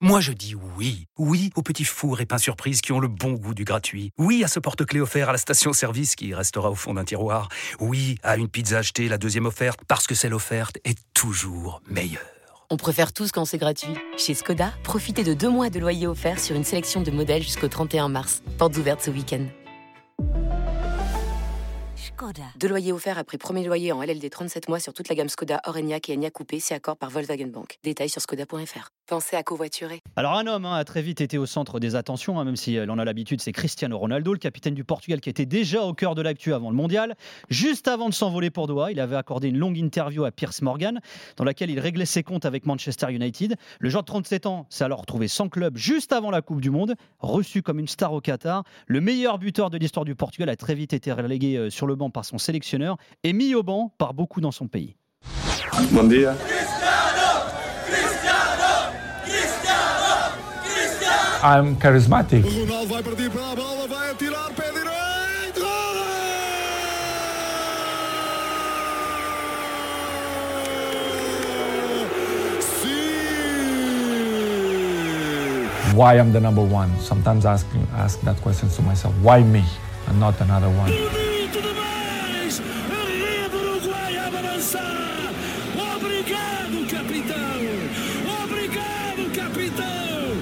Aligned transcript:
Moi 0.00 0.20
je 0.20 0.30
dis 0.30 0.54
oui, 0.54 1.06
oui 1.18 1.50
aux 1.56 1.62
petits 1.62 1.84
fours 1.84 2.20
et 2.20 2.26
pains 2.26 2.38
surprises 2.38 2.80
qui 2.80 2.92
ont 2.92 3.00
le 3.00 3.08
bon 3.08 3.32
goût 3.32 3.52
du 3.52 3.64
gratuit. 3.64 4.12
Oui 4.16 4.44
à 4.44 4.48
ce 4.48 4.60
porte-clés 4.60 5.00
offert 5.00 5.30
à 5.30 5.32
la 5.32 5.38
station-service 5.38 6.14
qui 6.14 6.32
restera 6.34 6.70
au 6.70 6.76
fond 6.76 6.94
d'un 6.94 7.04
tiroir. 7.04 7.48
Oui 7.80 8.16
à 8.22 8.36
une 8.36 8.46
pizza 8.46 8.78
achetée, 8.78 9.08
la 9.08 9.18
deuxième 9.18 9.46
offerte, 9.46 9.80
parce 9.88 10.06
que 10.06 10.14
celle 10.14 10.34
offerte 10.34 10.78
est 10.84 10.98
toujours 11.14 11.82
meilleure. 11.90 12.22
On 12.70 12.76
préfère 12.76 13.12
tous 13.12 13.32
quand 13.32 13.44
c'est 13.44 13.58
gratuit. 13.58 13.94
Chez 14.16 14.34
Skoda, 14.34 14.72
profitez 14.84 15.24
de 15.24 15.34
deux 15.34 15.50
mois 15.50 15.68
de 15.68 15.80
loyer 15.80 16.06
offert 16.06 16.38
sur 16.38 16.54
une 16.54 16.64
sélection 16.64 17.00
de 17.00 17.10
modèles 17.10 17.42
jusqu'au 17.42 17.66
31 17.66 18.08
mars. 18.08 18.44
Portes 18.56 18.76
ouvertes 18.76 19.02
ce 19.02 19.10
week-end. 19.10 19.46
Deux 22.56 22.68
loyers 22.68 22.92
offerts 22.92 23.18
après 23.18 23.38
premier 23.38 23.64
loyer 23.64 23.90
en 23.90 24.02
LLD 24.02 24.30
37 24.30 24.68
mois 24.68 24.80
sur 24.80 24.92
toute 24.92 25.08
la 25.08 25.14
gamme 25.16 25.28
Skoda, 25.28 25.60
Orenia 25.66 25.98
et 26.06 26.14
Enya 26.14 26.30
Coupé, 26.30 26.60
c'est 26.60 26.74
accord 26.74 26.96
par 26.96 27.10
Volkswagen 27.10 27.48
Bank. 27.48 27.78
Détails 27.82 28.08
sur 28.08 28.20
skoda.fr. 28.20 28.90
Pensez 29.08 29.36
à 29.36 29.42
covoiturer. 29.42 30.00
Alors 30.16 30.34
un 30.34 30.46
homme 30.46 30.66
hein, 30.66 30.74
a 30.74 30.84
très 30.84 31.00
vite 31.00 31.22
été 31.22 31.38
au 31.38 31.46
centre 31.46 31.80
des 31.80 31.96
attentions, 31.96 32.38
hein, 32.38 32.44
même 32.44 32.56
si 32.56 32.76
l'on 32.76 32.98
a 32.98 33.06
l'habitude, 33.06 33.40
c'est 33.40 33.52
Cristiano 33.52 33.96
Ronaldo, 33.96 34.34
le 34.34 34.38
capitaine 34.38 34.74
du 34.74 34.84
Portugal 34.84 35.22
qui 35.22 35.30
était 35.30 35.46
déjà 35.46 35.82
au 35.82 35.94
cœur 35.94 36.14
de 36.14 36.20
l'actu 36.20 36.52
avant 36.52 36.68
le 36.68 36.76
mondial. 36.76 37.16
Juste 37.48 37.88
avant 37.88 38.10
de 38.10 38.14
s'envoler 38.14 38.50
pour 38.50 38.66
Doha, 38.66 38.92
il 38.92 39.00
avait 39.00 39.16
accordé 39.16 39.48
une 39.48 39.56
longue 39.56 39.78
interview 39.78 40.24
à 40.24 40.30
Pierce 40.30 40.60
Morgan, 40.60 41.00
dans 41.38 41.44
laquelle 41.44 41.70
il 41.70 41.80
réglait 41.80 42.04
ses 42.04 42.22
comptes 42.22 42.44
avec 42.44 42.66
Manchester 42.66 43.10
United. 43.10 43.56
Le 43.80 43.88
joueur 43.88 44.02
de 44.02 44.08
37 44.08 44.44
ans 44.44 44.66
s'est 44.68 44.84
alors 44.84 45.00
retrouvé 45.00 45.26
sans 45.26 45.48
club 45.48 45.78
juste 45.78 46.12
avant 46.12 46.30
la 46.30 46.42
Coupe 46.42 46.60
du 46.60 46.70
Monde, 46.70 46.94
reçu 47.18 47.62
comme 47.62 47.78
une 47.78 47.88
star 47.88 48.12
au 48.12 48.20
Qatar. 48.20 48.62
Le 48.86 49.00
meilleur 49.00 49.38
buteur 49.38 49.70
de 49.70 49.78
l'histoire 49.78 50.04
du 50.04 50.16
Portugal 50.16 50.50
a 50.50 50.56
très 50.56 50.74
vite 50.74 50.92
été 50.92 51.12
relégué 51.12 51.56
euh, 51.56 51.70
sur 51.70 51.86
le 51.86 51.94
banc 51.94 52.10
par 52.10 52.26
son 52.26 52.36
sélectionneur 52.36 52.98
et 53.24 53.32
mis 53.32 53.54
au 53.54 53.62
banc 53.62 53.90
par 53.96 54.12
beaucoup 54.12 54.42
dans 54.42 54.52
son 54.52 54.68
pays. 54.68 54.96
Bon 55.92 56.04
dia. 56.04 56.34
I'm 61.42 61.76
charismatic. 61.76 62.42
Why 75.94 76.18
I'm 76.18 76.32
the 76.32 76.40
number 76.40 76.64
one? 76.64 76.96
Sometimes 77.00 77.44
I 77.44 77.52
ask, 77.54 77.66
ask 77.92 78.20
that 78.22 78.40
question 78.40 78.68
to 78.68 78.82
myself. 78.82 79.14
Why 79.20 79.42
me 79.42 79.64
and 80.06 80.20
not 80.20 80.40
another 80.40 80.70
one? 80.70 81.27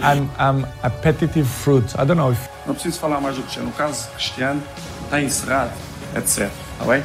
I'm, 0.06 0.28
I'm 0.38 0.66
appetitive 0.82 1.46
fruit. 1.46 1.94
I 1.98 2.04
don't 2.04 2.16
know 2.16 2.32
if 2.32 2.48
Não 2.66 2.74
preciso 2.74 2.98
falar 2.98 3.20
mais 3.20 3.36
do 3.36 3.42
que 3.42 3.54
já. 3.54 3.62
No 3.62 3.72
caso, 3.72 4.08
Cristiano, 4.10 4.62
está 5.04 5.20
encerrado, 5.20 5.72
etc. 6.14 6.50
Está 6.72 6.84
bem? 6.84 7.04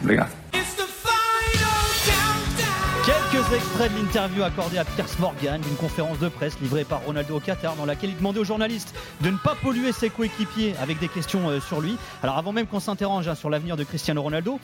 Obrigado. 0.00 0.35
Quelques 3.48 3.62
extraits 3.62 3.92
de 3.92 3.98
l'interview 3.98 4.42
accordée 4.42 4.78
à 4.78 4.84
Pierce 4.84 5.18
Morgan 5.18 5.60
d'une 5.60 5.76
conférence 5.76 6.18
de 6.18 6.28
presse 6.28 6.58
livrée 6.60 6.84
par 6.84 7.04
Ronaldo 7.04 7.36
au 7.36 7.40
Qatar, 7.40 7.76
dans 7.76 7.84
laquelle 7.84 8.10
il 8.10 8.16
demandait 8.16 8.40
aux 8.40 8.44
journalistes 8.44 8.94
de 9.20 9.30
ne 9.30 9.36
pas 9.36 9.54
polluer 9.54 9.92
ses 9.92 10.10
coéquipiers 10.10 10.74
avec 10.78 10.98
des 10.98 11.08
questions 11.08 11.48
euh, 11.48 11.60
sur 11.60 11.80
lui. 11.80 11.96
Alors 12.22 12.38
avant 12.38 12.52
même 12.52 12.66
qu'on 12.66 12.80
s'interroge 12.80 13.28
hein, 13.28 13.34
sur 13.34 13.50
l'avenir 13.50 13.76
de 13.76 13.84
Cristiano 13.84 14.22
Ronaldo, 14.22 14.58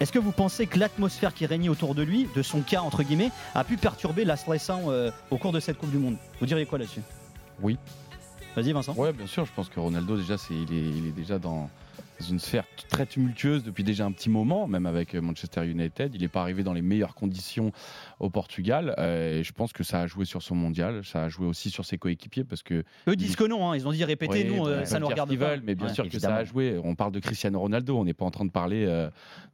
est-ce 0.00 0.12
que 0.12 0.18
vous 0.18 0.32
pensez 0.32 0.66
que 0.66 0.78
l'atmosphère 0.78 1.32
qui 1.32 1.46
régnait 1.46 1.68
autour 1.68 1.94
de 1.94 2.02
lui, 2.02 2.28
de 2.34 2.42
son 2.42 2.60
cas 2.60 2.80
entre 2.80 3.02
guillemets, 3.02 3.30
a 3.54 3.64
pu 3.64 3.76
perturber 3.76 4.24
la 4.24 4.36
stressant 4.36 4.82
euh, 4.88 5.10
au 5.30 5.38
cours 5.38 5.52
de 5.52 5.60
cette 5.60 5.78
Coupe 5.78 5.90
du 5.90 5.98
Monde? 5.98 6.16
Vous 6.40 6.46
diriez 6.46 6.66
quoi 6.66 6.78
là-dessus? 6.78 7.02
Oui. 7.62 7.78
Vas-y 8.54 8.72
Vincent. 8.72 8.94
Ouais, 8.96 9.12
bien 9.12 9.26
sûr. 9.26 9.46
Je 9.46 9.52
pense 9.52 9.68
que 9.68 9.80
Ronaldo, 9.80 10.16
déjà, 10.16 10.36
c'est, 10.36 10.54
il, 10.54 10.72
est, 10.72 10.98
il 10.98 11.06
est 11.06 11.16
déjà 11.16 11.38
dans 11.38 11.70
une 12.30 12.38
sphère 12.38 12.64
très 12.88 13.06
tumultueuse 13.06 13.62
depuis 13.62 13.84
déjà 13.84 14.04
un 14.04 14.12
petit 14.12 14.30
moment, 14.30 14.66
même 14.66 14.86
avec 14.86 15.14
euh, 15.14 15.20
Manchester 15.20 15.66
United. 15.66 16.14
Il 16.14 16.20
n'est 16.22 16.28
pas 16.28 16.40
arrivé 16.40 16.62
dans 16.62 16.72
les 16.72 16.82
meilleures 16.82 17.14
conditions 17.14 17.72
au 18.20 18.30
Portugal. 18.30 18.94
euh, 18.98 19.40
et 19.40 19.44
je 19.44 19.52
pense 19.52 19.72
que 19.72 19.84
ça 19.84 20.00
a 20.00 20.06
joué 20.06 20.24
sur 20.24 20.42
son 20.42 20.54
mondial. 20.54 21.04
Ça 21.04 21.24
a 21.24 21.28
joué 21.28 21.46
aussi 21.46 21.70
sur 21.70 21.84
ses 21.84 21.98
coéquipiers 21.98 22.44
parce 22.44 22.62
que. 22.62 22.84
Eux 23.08 23.16
disent 23.16 23.36
que 23.36 23.44
non, 23.44 23.70
hein, 23.70 23.76
ils 23.76 23.86
ont 23.86 23.92
dit 23.92 24.04
répétez, 24.04 24.48
Ouais, 24.50 24.56
nous 24.56 24.66
euh, 24.66 24.84
ça 24.84 24.98
nous 24.98 25.06
regarde 25.08 25.36
pas. 25.36 25.48
veulent, 25.50 25.62
mais 25.64 25.74
bien 25.74 25.88
Ouais, 25.88 25.94
sûr 25.94 26.08
que 26.08 26.18
ça 26.18 26.34
a 26.36 26.44
joué. 26.44 26.80
On 26.82 26.94
parle 26.94 27.12
de 27.12 27.20
Cristiano 27.20 27.60
Ronaldo, 27.60 27.96
on 27.98 28.04
n'est 28.04 28.14
pas 28.14 28.24
en 28.24 28.30
train 28.30 28.44
de 28.44 28.50
parler 28.50 28.84
euh, 28.86 29.08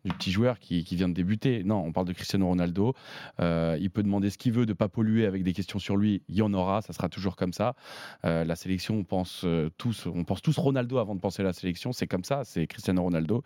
du 0.05 0.13
petit 0.13 0.31
joueur 0.31 0.59
qui, 0.59 0.85
qui 0.85 0.97
vient 0.97 1.09
de 1.09 1.15
débuter. 1.15 1.63
Non, 1.65 1.83
on 1.85 1.93
parle 1.93 2.07
de 2.07 2.13
Cristiano 2.13 2.47
Ronaldo. 2.47 2.95
Il 3.41 3.91
peut 3.93 4.03
demander 4.03 4.31
ce 4.31 4.39
qu'il 4.39 4.53
veut, 4.53 4.67
de 4.67 4.73
pas 4.73 4.89
polluer 4.89 5.27
avec 5.27 5.43
des 5.43 5.53
questions 5.53 5.79
sur 5.79 5.97
lui. 5.97 6.23
Il 6.29 6.37
y 6.37 6.43
en 6.43 6.53
aura, 6.55 6.83
ça 6.83 6.93
sera 6.93 7.09
toujours 7.09 7.37
comme 7.37 7.53
ça. 7.53 7.75
La 8.23 8.57
sélection, 8.57 8.97
on 8.99 9.05
pense 9.05 9.45
tous, 9.79 10.07
on 10.07 10.25
pense 10.25 10.43
tous 10.43 10.57
Ronaldo 10.59 10.99
avant 10.99 11.15
de 11.15 11.21
penser 11.21 11.43
à 11.43 11.45
la 11.45 11.53
sélection. 11.53 11.93
C'est 11.93 12.07
comme 12.07 12.25
ça, 12.25 12.43
c'est 12.53 12.67
Cristiano 12.67 13.03
Ronaldo. 13.03 13.43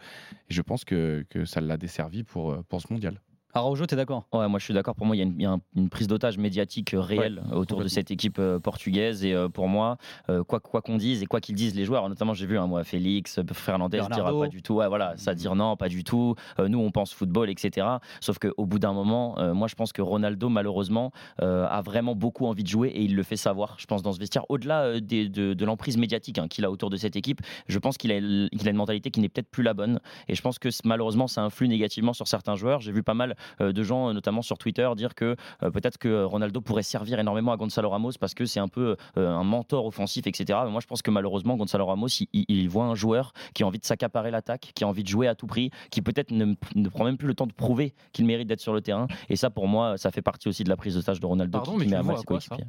Et 0.51 0.55
je 0.55 0.63
pense 0.63 0.85
que, 0.85 1.25
ça 1.45 1.61
l'a 1.61 1.77
desservi 1.77 2.25
pour, 2.25 2.53
euh, 2.53 2.63
pour 2.69 2.81
ce 2.81 2.93
mondial. 2.93 3.21
Araujo, 3.57 3.87
t'es 3.87 3.97
d'accord? 3.97 4.25
Ouais, 4.33 4.49
moi 4.49 4.59
je 4.59 4.65
suis 4.65 4.75
d'accord. 4.75 4.95
Pour 4.95 5.07
moi, 5.07 5.17
il 5.17 5.19
y 5.19 5.23
a 5.23 5.25
une, 5.25 5.35
il 5.39 5.43
y 5.43 5.47
a 5.47 5.53
un- 5.53 5.61
une 5.77 5.89
prise 5.89 6.07
d'otage 6.09 6.39
médiatique 6.39 6.95
euh, 6.95 7.01
réelle 7.01 7.43
Ouais, 7.51 7.57
autour 7.57 7.83
de 7.83 7.89
cette 7.89 8.11
équipe 8.11 8.39
euh, 8.39 8.59
portugaise. 8.59 9.25
Et 9.25 9.33
euh, 9.35 9.49
pour 9.49 9.69
moi, 9.69 9.97
euh, 10.29 10.45
quoi 10.45 10.61
qu'on 10.61 10.97
dise 10.97 11.23
et 11.23 11.27
quoi 11.27 11.41
qu'ils 11.41 11.55
disent 11.55 11.75
les 11.75 11.85
joueurs, 11.85 12.09
notamment 12.09 12.35
j'ai 12.35 12.47
vu 12.47 12.59
un 12.59 12.67
moi 12.67 12.85
Félix, 12.85 13.39
euh, 13.39 13.43
Fernandez 13.53 13.99
Bernardo. 13.99 14.31
dire 14.33 14.41
pas 14.41 14.49
du 14.49 14.63
tout. 14.63 14.75
Ouais, 14.75 14.89
voilà, 14.89 15.17
ça 15.17 15.35
dire 15.35 15.55
non, 15.55 15.77
pas 15.77 15.89
du 15.89 16.05
tout. 16.05 16.35
Euh, 16.59 16.69
nous, 16.69 16.79
on 16.79 16.91
pense 16.91 17.13
football, 17.15 17.49
etc. 17.51 17.87
Sauf 18.21 18.39
qu'au 18.39 18.67
bout 18.67 18.79
d'un 18.79 18.93
moment, 18.93 19.39
euh, 19.39 19.55
moi 19.55 19.69
je 19.69 19.75
pense 19.75 19.93
que 19.93 20.03
Ronaldo, 20.03 20.49
malheureusement, 20.49 21.11
euh, 21.41 21.67
a 21.69 21.81
vraiment 21.81 22.15
beaucoup 22.15 22.47
envie 22.47 22.63
de 22.63 22.69
jouer 22.69 22.89
et 22.89 23.03
il 23.03 23.15
le 23.17 23.23
fait 23.23 23.37
savoir. 23.37 23.77
Je 23.79 23.87
pense 23.87 24.03
dans 24.03 24.13
ce 24.13 24.19
vestiaire, 24.19 24.45
au-delà 24.51 24.83
euh, 24.83 25.01
de, 25.01 25.55
de 25.55 25.65
l'emprise 25.65 25.97
médiatique 25.97 26.39
hein, 26.39 26.49
qu'il 26.49 26.65
a 26.65 26.71
autour 26.71 26.91
de 26.91 26.97
cette 26.97 27.17
équipe, 27.17 27.41
je 27.69 27.79
pense 27.79 27.97
qu'il 27.97 28.13
a, 28.13 28.17
une 28.19 28.49
mentalité 28.75 29.11
qui 29.11 29.21
n'est 29.21 29.29
peut-être 29.29 29.51
plus 29.51 29.63
la 29.63 29.75
bonne. 29.75 30.01
Et 30.29 30.35
je 30.35 30.43
pense 30.43 30.59
que 30.59 30.69
malheureusement, 30.85 31.27
ça 31.27 31.43
influe 31.43 31.69
négativement 31.69 32.13
sur 32.13 32.29
certains 32.29 32.55
joueurs. 32.57 32.81
J'ai 32.81 32.93
vu 32.93 33.03
pas 33.03 33.15
mal 33.15 33.31
euh, 33.31 33.35
de 33.61 33.83
gens, 33.83 34.09
euh, 34.09 34.13
notamment 34.13 34.43
sur 34.43 34.59
Twitter, 34.59 34.89
dire 34.97 35.15
que 35.15 35.37
euh, 35.63 35.71
peut-être 35.71 35.99
que 35.99 36.25
Ronaldo 36.25 36.61
pourrait 36.61 36.83
servir 36.83 37.19
énormément 37.19 37.53
à 37.53 37.57
Gonzalo 37.57 37.89
Ramos 37.91 38.13
parce 38.21 38.35
que 38.35 38.45
c'est 38.47 38.61
un 38.61 38.69
peu 38.69 38.97
euh, 39.17 39.29
un 39.29 39.45
mentor 39.45 39.87
offensif, 39.87 40.27
etc. 40.27 40.59
Mais 40.65 40.71
moi, 40.71 40.81
je 40.81 40.87
pense 40.87 41.03
que 41.03 41.11
malheureusement, 41.11 41.57
Gonzalo 41.57 41.87
Ramos, 41.87 42.09
il, 42.09 42.45
il- 42.49 42.69
voit 42.69 42.85
un 42.85 42.95
joueur 42.95 43.33
qui 43.55 43.63
a 43.63 43.67
envie 43.67 43.79
de 43.79 43.85
s'accaparer 43.85 44.31
l'attaque, 44.31 44.73
qui 44.75 44.83
a 44.85 44.89
envie 44.89 45.03
de 45.05 45.09
jouer 45.09 45.29
à 45.29 45.35
tout 45.35 45.47
prix, 45.47 45.71
qui 45.91 46.03
peut-être 46.03 46.31
ne, 46.33 46.55
ne 46.75 46.89
prend 46.89 47.05
même 47.05 47.17
plus 47.17 47.29
le 47.29 47.35
temps 47.35 47.47
de 47.47 47.53
prouver 47.53 47.95
qu'il 48.13 48.27
mérite 48.27 48.49
d'être 48.49 48.61
sur 48.61 48.73
le 48.73 48.81
terrain. 48.81 49.07
Et 49.29 49.37
ça, 49.37 49.51
pour 49.51 49.69
moi, 49.69 49.97
ça 49.99 50.11
fait 50.11 50.23
partie 50.23 50.49
aussi 50.49 50.65
de 50.65 50.69
la 50.69 50.77
prise 50.77 50.95
d'otage 50.97 51.21
de 51.21 51.27
Ronaldo 51.27 51.59
Pardon, 51.59 51.79
qui, 51.79 51.87
met 51.87 51.95
à 51.97 52.03
mal 52.03 52.19
ses 52.19 52.25
coéquipiers. 52.25 52.65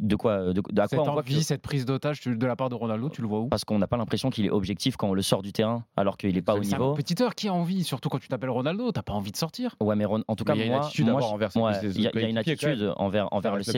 De 0.00 0.16
quoi, 0.16 0.52
de, 0.52 0.52
de- 0.52 0.80
à 0.80 0.88
Cette 0.88 0.98
quoi 0.98 1.08
on 1.08 1.12
voit 1.12 1.22
que- 1.22 1.28
envie, 1.30 1.42
cette 1.42 1.62
prise 1.62 1.84
d'otage 1.84 2.20
de 2.22 2.46
la 2.46 2.56
part 2.56 2.68
de 2.68 2.74
Ronaldo, 2.74 3.08
tu 3.10 3.20
le 3.22 3.28
vois 3.28 3.40
où 3.40 3.48
parce 3.48 3.64
qu'on 3.64 3.78
n'a 3.78 3.86
pas 3.86 3.96
l'impression 3.96 4.30
qu'il 4.30 4.46
est 4.46 4.50
objectif 4.50 4.96
quand 4.96 5.08
on 5.08 5.14
le 5.14 5.22
sort 5.22 5.42
du 5.42 5.52
terrain 5.52 5.84
alors 5.96 6.16
qu'il 6.16 6.34
n'est 6.34 6.42
pas 6.42 6.54
au 6.54 6.62
C'est 6.62 6.74
un 6.74 6.78
niveau. 6.78 6.94
qui 7.36 7.48
a 7.48 7.52
envie, 7.54 7.84
surtout 7.84 8.08
quand 8.08 8.18
tu 8.18 8.28
t'appelles 8.28 8.50
Ronaldo, 8.50 8.90
t'as 8.92 9.02
pas 9.02 9.12
envie 9.12 9.32
de 9.32 9.36
sortir. 9.36 9.76
Ouais, 9.80 9.94
mais 9.96 10.04
Ron- 10.04 10.24
en 10.28 10.36
tout 10.36 10.44
cas, 10.44 10.54
il 10.54 10.60
y 10.60 10.62
a 10.62 10.66
une 10.66 10.72
moi, 10.72 10.84
attitude 10.86 11.06
moi, 11.08 11.22
envers 11.24 11.56
ouais, 11.56 11.72
y, 11.94 12.02
y 12.02 12.06
a 12.08 12.28
une 12.28 12.38
attitude 12.38 12.92
envers, 12.96 13.28
envers 13.32 13.52
le 13.52 13.58
reste 13.58 13.76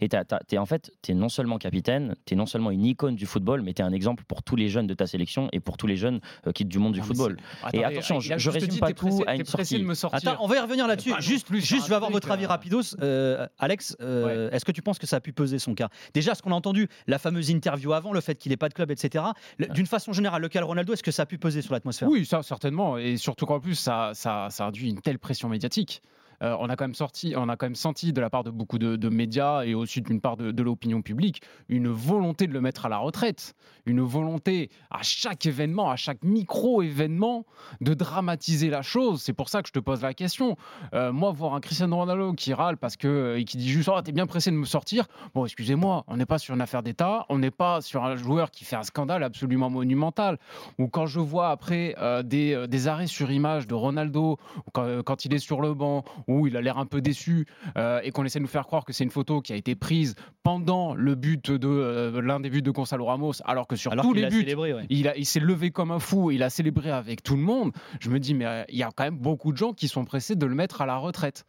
Et 0.00 0.58
en 0.58 0.66
fait, 0.66 0.92
tu 1.02 1.12
es 1.12 1.14
non 1.14 1.28
seulement 1.28 1.58
capitaine, 1.58 2.14
tu 2.24 2.34
es 2.34 2.36
non 2.36 2.46
seulement 2.46 2.70
une 2.70 2.84
icône 2.84 3.16
du 3.16 3.26
football, 3.26 3.62
mais 3.62 3.72
tu 3.74 3.82
es 3.82 3.84
un 3.84 3.92
exemple 3.92 4.24
pour 4.24 4.42
tous 4.42 4.56
les 4.56 4.68
jeunes 4.68 4.86
de 4.86 4.94
ta 4.94 5.06
sélection 5.06 5.48
et 5.52 5.60
pour 5.60 5.76
tous 5.76 5.86
les 5.86 5.96
jeunes 5.96 6.20
euh, 6.46 6.52
qui 6.52 6.64
du 6.64 6.78
monde 6.78 6.92
du 6.94 7.00
Non, 7.00 7.06
mais 7.08 7.14
football. 7.14 7.36
Et 7.72 7.84
attention, 7.84 8.20
je- 8.20 8.36
je 8.38 8.50
résume 8.50 8.68
dit, 8.68 8.78
pas 8.78 8.92
tout 8.92 9.06
pressé- 9.06 9.24
à 9.26 9.34
une 9.36 9.44
sortie. 9.44 9.78
de 9.78 9.84
me 9.84 9.94
sortir. 9.94 10.30
Attends, 10.30 10.42
on 10.44 10.46
va 10.46 10.56
y 10.56 10.58
revenir 10.60 10.86
là-dessus. 10.86 11.10
Non 11.10 11.20
Juste, 11.20 11.46
plus 11.46 11.60
juste, 11.64 11.84
je 11.84 11.88
vais 11.88 11.94
avoir 11.94 12.10
votre 12.10 12.30
avis 12.30 12.46
rapidos. 12.46 12.96
Euh, 13.00 13.46
Alex, 13.58 13.96
euh, 14.00 14.50
est-ce 14.50 14.64
que 14.64 14.72
tu 14.72 14.82
penses 14.82 14.98
que 14.98 15.06
ça 15.06 15.16
a 15.16 15.20
pu 15.20 15.32
peser 15.32 15.58
son 15.58 15.74
cas? 15.74 15.88
Déjà, 16.14 16.34
ce 16.34 16.42
qu'on 16.42 16.52
a 16.52 16.54
entendu, 16.56 16.88
la 17.06 17.18
fameuse 17.18 17.50
interview 17.50 17.92
avant, 17.92 18.12
le 18.12 18.20
fait 18.20 18.36
qu'il 18.36 18.50
n'ait 18.50 18.56
pas 18.56 18.68
de 18.68 18.74
club, 18.74 18.90
etc. 18.90 19.24
D'une 19.58 19.86
façon 19.86 20.12
générale, 20.12 20.42
le 20.42 20.48
cas 20.48 20.60
de 20.60 20.64
Ronaldo, 20.64 20.92
est-ce 20.92 21.02
que 21.02 21.10
ça 21.10 21.22
a 21.22 21.26
pu 21.26 21.38
peser 21.38 21.62
sur 21.62 21.72
l'atmosphère? 21.72 22.08
Oui, 22.08 22.24
ça 22.26 22.42
certainement, 22.42 22.98
et 22.98 23.16
surtout 23.16 23.46
qu'en 23.46 23.60
plus 23.60 23.74
ça, 23.74 24.10
ça, 24.14 24.48
ça 24.50 24.66
induit 24.66 24.90
une 24.90 25.00
telle 25.00 25.18
pression 25.18 25.48
médiatique. 25.48 26.02
Euh, 26.42 26.56
on 26.60 26.68
a 26.68 26.76
quand 26.76 26.84
même 26.84 26.94
sorti, 26.94 27.34
on 27.36 27.48
a 27.48 27.56
quand 27.56 27.66
même 27.66 27.74
senti 27.74 28.12
de 28.12 28.20
la 28.20 28.30
part 28.30 28.44
de 28.44 28.50
beaucoup 28.50 28.78
de, 28.78 29.08
médias 29.08 29.64
et 29.64 29.74
aussi 29.74 30.02
d'une 30.02 30.20
part 30.20 30.36
de, 30.36 30.62
l'opinion 30.62 31.00
publique 31.00 31.42
une 31.68 31.88
volonté 31.88 32.46
de 32.46 32.52
le 32.52 32.60
mettre 32.60 32.86
à 32.86 32.88
la 32.88 32.98
retraite, 32.98 33.54
une 33.86 34.00
volonté 34.00 34.70
à 34.90 35.02
chaque 35.02 35.46
événement, 35.46 35.90
à 35.90 35.96
chaque 35.96 36.22
micro 36.24 36.82
événement, 36.82 37.46
de 37.80 37.94
dramatiser 37.94 38.68
la 38.68 38.82
chose. 38.82 39.22
C'est 39.22 39.32
pour 39.32 39.48
ça 39.48 39.62
que 39.62 39.68
je 39.68 39.72
te 39.72 39.78
pose 39.78 40.02
la 40.02 40.12
question. 40.12 40.56
Euh, 40.92 41.12
moi, 41.12 41.30
voir 41.30 41.54
un 41.54 41.60
Cristiano 41.60 41.96
Ronaldo 41.96 42.32
qui 42.32 42.52
râle 42.52 42.76
parce 42.76 42.96
que 42.96 43.36
et 43.38 43.44
qui 43.44 43.56
dit 43.56 43.68
juste, 43.68 43.88
oh, 43.92 44.00
t'es 44.02 44.12
bien 44.12 44.26
pressé 44.26 44.50
de 44.50 44.56
me 44.56 44.64
sortir. 44.64 45.06
Bon, 45.34 45.44
excusez-moi, 45.44 46.04
on 46.08 46.16
n'est 46.16 46.26
pas 46.26 46.38
sur 46.38 46.54
une 46.54 46.60
affaire 46.60 46.82
d'État, 46.82 47.26
on 47.28 47.38
n'est 47.38 47.50
pas 47.50 47.80
sur 47.80 48.04
un 48.04 48.16
joueur 48.16 48.50
qui 48.50 48.64
fait 48.64 48.76
un 48.76 48.82
scandale 48.82 49.22
absolument 49.22 49.70
monumental 49.70 50.38
ou 50.78 50.88
quand 50.88 51.06
je 51.06 51.20
vois 51.20 51.50
après 51.50 51.94
euh, 51.98 52.22
des, 52.22 52.54
euh, 52.54 52.66
des 52.66 52.88
arrêts 52.88 53.06
sur 53.06 53.30
image 53.30 53.66
de 53.66 53.74
Ronaldo, 53.74 54.38
euh, 54.76 55.02
quand 55.02 55.24
il 55.24 55.34
est 55.34 55.38
sur 55.38 55.60
le 55.60 55.74
banc, 55.74 56.04
où 56.28 56.46
il 56.46 56.56
a 56.56 56.60
l'air 56.60 56.78
un 56.78 56.86
peu 56.86 57.00
déçu, 57.00 57.46
euh, 57.76 58.00
et 58.02 58.10
qu'on 58.10 58.24
essaie 58.24 58.38
de 58.38 58.42
nous 58.44 58.48
faire 58.48 58.66
croire 58.66 58.84
que 58.84 58.92
c'est 58.92 59.04
une 59.04 59.10
photo 59.10 59.40
qui 59.40 59.52
a 59.52 59.56
été 59.56 59.74
prise 59.74 60.14
pendant 60.42 60.94
le 60.94 61.14
but 61.14 61.50
de 61.50 61.68
euh, 61.68 62.20
l'un 62.20 62.40
des 62.40 62.50
buts 62.50 62.62
de 62.62 62.70
Gonzalo 62.70 63.04
Ramos, 63.04 63.34
alors 63.44 63.66
que 63.66 63.76
sur 63.76 63.92
Alors 63.92 64.04
tous 64.04 64.12
les 64.12 64.26
buts, 64.26 64.40
célébré, 64.40 64.72
ouais. 64.74 64.86
il, 64.90 65.08
a- 65.08 65.16
il 65.16 65.24
s'est 65.26 65.40
levé 65.40 65.70
comme 65.70 65.90
un 65.90 65.98
fou, 65.98 66.30
il 66.30 66.42
a 66.42 66.50
célébré 66.50 66.90
avec 66.90 67.22
tout 67.22 67.36
le 67.36 67.42
monde. 67.42 67.72
Je 68.00 68.10
me 68.10 68.18
dis, 68.18 68.34
mais 68.34 68.46
euh, 68.46 68.64
il 68.68 68.76
y 68.76 68.82
a 68.82 68.90
quand 68.94 69.04
même 69.04 69.18
beaucoup 69.18 69.52
de 69.52 69.56
gens 69.56 69.72
qui 69.72 69.88
sont 69.88 70.04
pressés 70.04 70.34
de 70.36 70.46
le 70.46 70.54
mettre 70.54 70.80
à 70.82 70.86
la 70.86 70.96
retraite. 70.96 71.44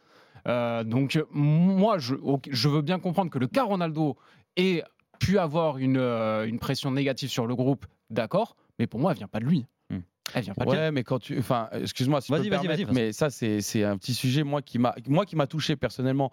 Donc 0.45 1.19
moi, 1.33 1.97
je, 1.97 2.15
veux 2.69 2.81
bien 2.81 2.99
comprendre 2.99 3.29
que 3.29 3.37
le 3.37 3.47
cas 3.47 3.63
Ronaldo 3.63 4.15
ait 4.55 4.81
pu 5.19 5.39
avoir 5.39 5.77
une, 5.77 5.97
une 5.97 6.57
pression 6.59 6.89
négative 6.91 7.29
sur 7.29 7.47
le 7.47 7.55
groupe, 7.55 7.85
d'accord, 8.09 8.55
mais 8.79 8.87
pour 8.87 8.99
moi, 9.01 9.11
elle 9.11 9.17
vient 9.17 9.27
pas 9.27 9.39
de 9.41 9.45
lui. 9.45 9.65
Elle 10.33 10.43
vient 10.43 10.53
pas. 10.53 10.65
Ouais, 10.65 10.91
mais 10.91 11.03
quand 11.03 11.19
tu. 11.19 11.37
Enfin, 11.39 11.69
excuse-moi 11.73 12.21
si 12.21 12.27
je 12.27 12.33
peux 12.33 12.39
Vas-y, 12.39 12.49
me 12.49 12.55
vas-y, 12.55 12.67
vas-y, 12.67 12.77
permettre, 12.85 12.93
mais 12.93 13.13
ça, 13.13 13.29
c'est 13.29 13.61
c'est 13.61 13.83
un 13.83 13.97
petit 13.97 14.13
sujet, 14.13 14.43
moi, 14.43 14.61
qui 14.61 14.77
m'a 14.79 14.93
moi 15.07 15.25
qui 15.25 15.35
m'a 15.35 15.47
touché 15.47 15.75
personnellement. 15.75 16.31